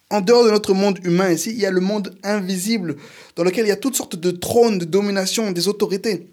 [0.10, 2.96] en dehors de notre monde humain ici, il y a le monde invisible
[3.36, 6.30] dans lequel il y a toutes sortes de trônes, de domination, des autorités.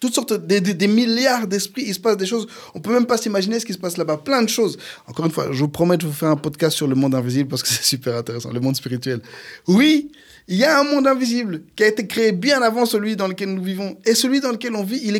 [0.00, 2.46] Toutes sortes, des, des, milliards d'esprits, il se passe des choses.
[2.76, 4.18] On peut même pas s'imaginer ce qui se passe là-bas.
[4.18, 4.78] Plein de choses.
[5.08, 7.48] Encore une fois, je vous promets de vous faire un podcast sur le monde invisible
[7.48, 9.20] parce que c'est super intéressant, le monde spirituel.
[9.66, 10.12] Oui,
[10.48, 13.50] il y a un monde invisible qui a été créé bien avant celui dans lequel
[13.50, 13.98] nous vivons.
[14.06, 15.14] Et celui dans lequel on vit, il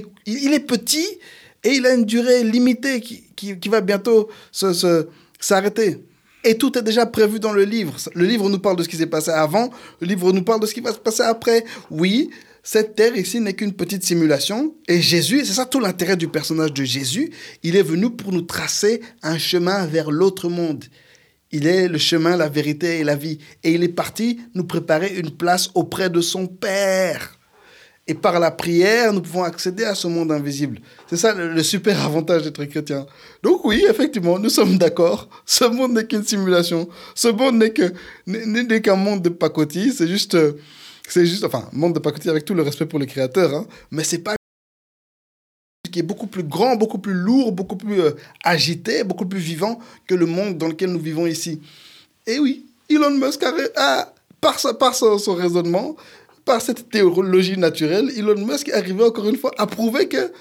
[0.54, 1.06] est, petit
[1.64, 4.30] et il a une durée limitée qui, va bientôt
[5.38, 6.02] s'arrêter.
[6.44, 7.94] Et tout est déjà prévu dans le livre.
[8.14, 9.70] Le livre nous parle de ce qui s'est passé avant,
[10.00, 11.62] le livre nous parle de ce qui va se passer après.
[11.90, 12.30] Oui,
[12.62, 14.74] cette terre ici n'est qu'une petite simulation.
[14.86, 17.30] Et Jésus, c'est ça tout l'intérêt du personnage de Jésus,
[17.62, 20.84] il est venu pour nous tracer un chemin vers l'autre monde.
[21.50, 23.38] Il est le chemin, la vérité et la vie.
[23.64, 27.38] Et il est parti nous préparer une place auprès de son Père.
[28.06, 30.80] Et par la prière, nous pouvons accéder à ce monde invisible.
[31.08, 33.06] C'est ça le, super avantage d'être chrétien.
[33.42, 35.28] Donc oui, effectivement, nous sommes d'accord.
[35.44, 36.88] Ce monde n'est qu'une simulation.
[37.14, 37.62] Ce monde
[38.26, 39.92] n'est qu'un monde de pacotille.
[39.92, 40.38] C'est juste,
[41.06, 43.66] c'est juste, enfin, monde de pacotille avec tout le respect pour les créateurs, hein.
[43.90, 44.37] mais c'est pas
[46.02, 48.12] beaucoup plus grand, beaucoup plus lourd, beaucoup plus euh,
[48.44, 51.60] agité, beaucoup plus vivant que le monde dans lequel nous vivons ici.
[52.26, 55.96] Et oui, Elon Musk a, par, par son, raisonnement,
[56.44, 60.32] par cette théologie naturelle, Elon Musk est arrivé encore une fois à prouver que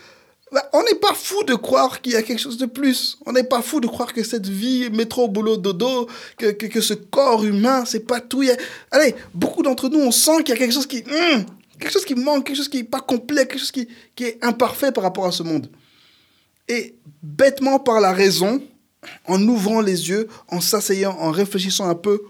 [0.51, 3.17] bah, on n'est pas fou de croire qu'il y a quelque chose de plus.
[3.25, 6.93] On n'est pas fou de croire que cette vie, métro, boulot, dodo, que, que, ce
[6.93, 8.43] corps humain, c'est pas tout.
[8.91, 11.03] Allez, beaucoup d'entre nous, on sent qu'il y a quelque chose qui...
[11.03, 11.43] Hmm,
[11.80, 14.43] quelque chose qui manque, quelque chose qui n'est pas complet, quelque chose qui, qui est
[14.43, 15.69] imparfait par rapport à ce monde.
[16.67, 18.61] Et bêtement par la raison,
[19.25, 22.21] en ouvrant les yeux, en s'asseyant, en réfléchissant un peu,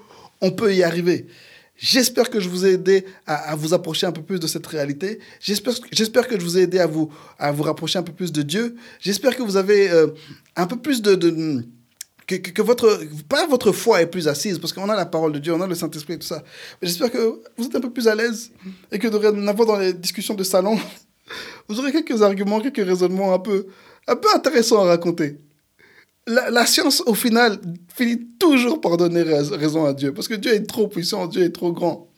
[0.42, 1.28] on peut y arriver.
[1.76, 5.20] J'espère que je vous ai aidé à, vous approcher un peu plus de cette réalité.
[5.40, 8.42] J'espère que je vous ai aidé à vous, à vous rapprocher un peu plus de
[8.42, 8.76] Dieu.
[9.00, 10.08] J'espère que vous avez euh,
[10.56, 11.64] un peu plus de, de
[12.28, 13.00] que, que, votre,
[13.30, 15.68] pas votre foi est plus assise, parce qu'on a la parole de Dieu, on a
[15.68, 16.44] le Saint-Esprit et tout ça.
[16.82, 18.52] J'espère que vous êtes un peu plus à l'aise
[18.92, 20.78] et que dorénavant dans les discussions de salon,
[21.70, 23.68] vous aurez quelques arguments, quelques raisonnements un peu,
[24.08, 25.38] un peu intéressants à raconter.
[26.28, 27.62] La, la, science, au final,
[27.96, 31.56] finit toujours par donner raison à Dieu, parce que Dieu est trop puissant, Dieu est
[31.56, 32.10] trop grand.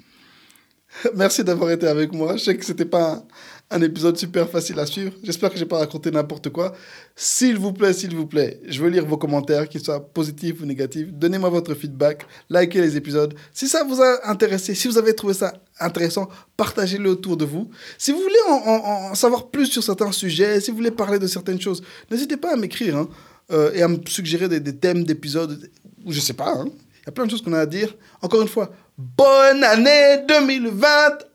[1.16, 2.36] Merci d'avoir été avec moi.
[2.38, 3.24] Je sais que c'était pas
[3.72, 5.14] un épisode super facile à suivre.
[5.24, 6.74] J'espère que j'ai pas raconté n'importe quoi.
[7.16, 10.66] S'il vous plaît, s'il vous plaît, je veux lire vos commentaires, qu'ils soient positifs ou
[10.66, 11.08] négatifs.
[11.12, 13.36] Donnez-moi votre feedback, likez les épisodes.
[13.54, 17.70] Si ça vous a intéressé, si vous avez trouvé ça intéressant, partagez-le autour de vous.
[17.98, 21.62] Si vous voulez en, savoir plus sur certains sujets, si vous voulez parler de certaines
[21.62, 23.10] choses, n'hésitez pas à m'écrire hein,
[23.52, 25.70] euh, et à me suggérer des, thèmes d'épisodes.
[26.08, 26.54] Je sais pas.
[26.54, 26.70] Hein.
[27.02, 27.96] Il y a plein de choses qu'on a à dire.
[28.22, 30.86] Encore une fois, Bonne année 2020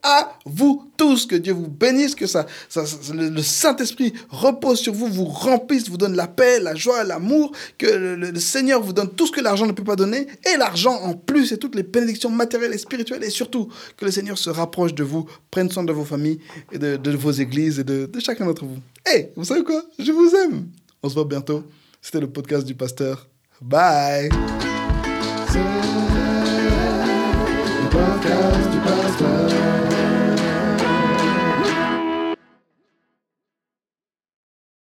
[0.03, 1.25] à vous tous.
[1.25, 2.45] Que Dieu vous bénisse, que ça,
[3.11, 7.87] le Saint-Esprit repose sur vous, vous remplisse, vous donne la paix, la joie, l'amour, que
[7.87, 11.15] le, Seigneur vous donne tout ce que l'argent ne peut pas donner, et l'argent en
[11.15, 14.93] plus, et toutes les bénédictions matérielles et spirituelles, et surtout que le Seigneur se rapproche
[14.93, 16.39] de vous, prenne soin de vos familles,
[16.71, 18.77] et de, vos églises, et de, chacun d'entre vous.
[19.11, 19.81] Hé, vous savez quoi?
[19.97, 20.67] Je vous aime.
[21.01, 21.63] On se voit bientôt.
[21.99, 23.27] C'était le podcast du pasteur.
[23.59, 24.29] Bye.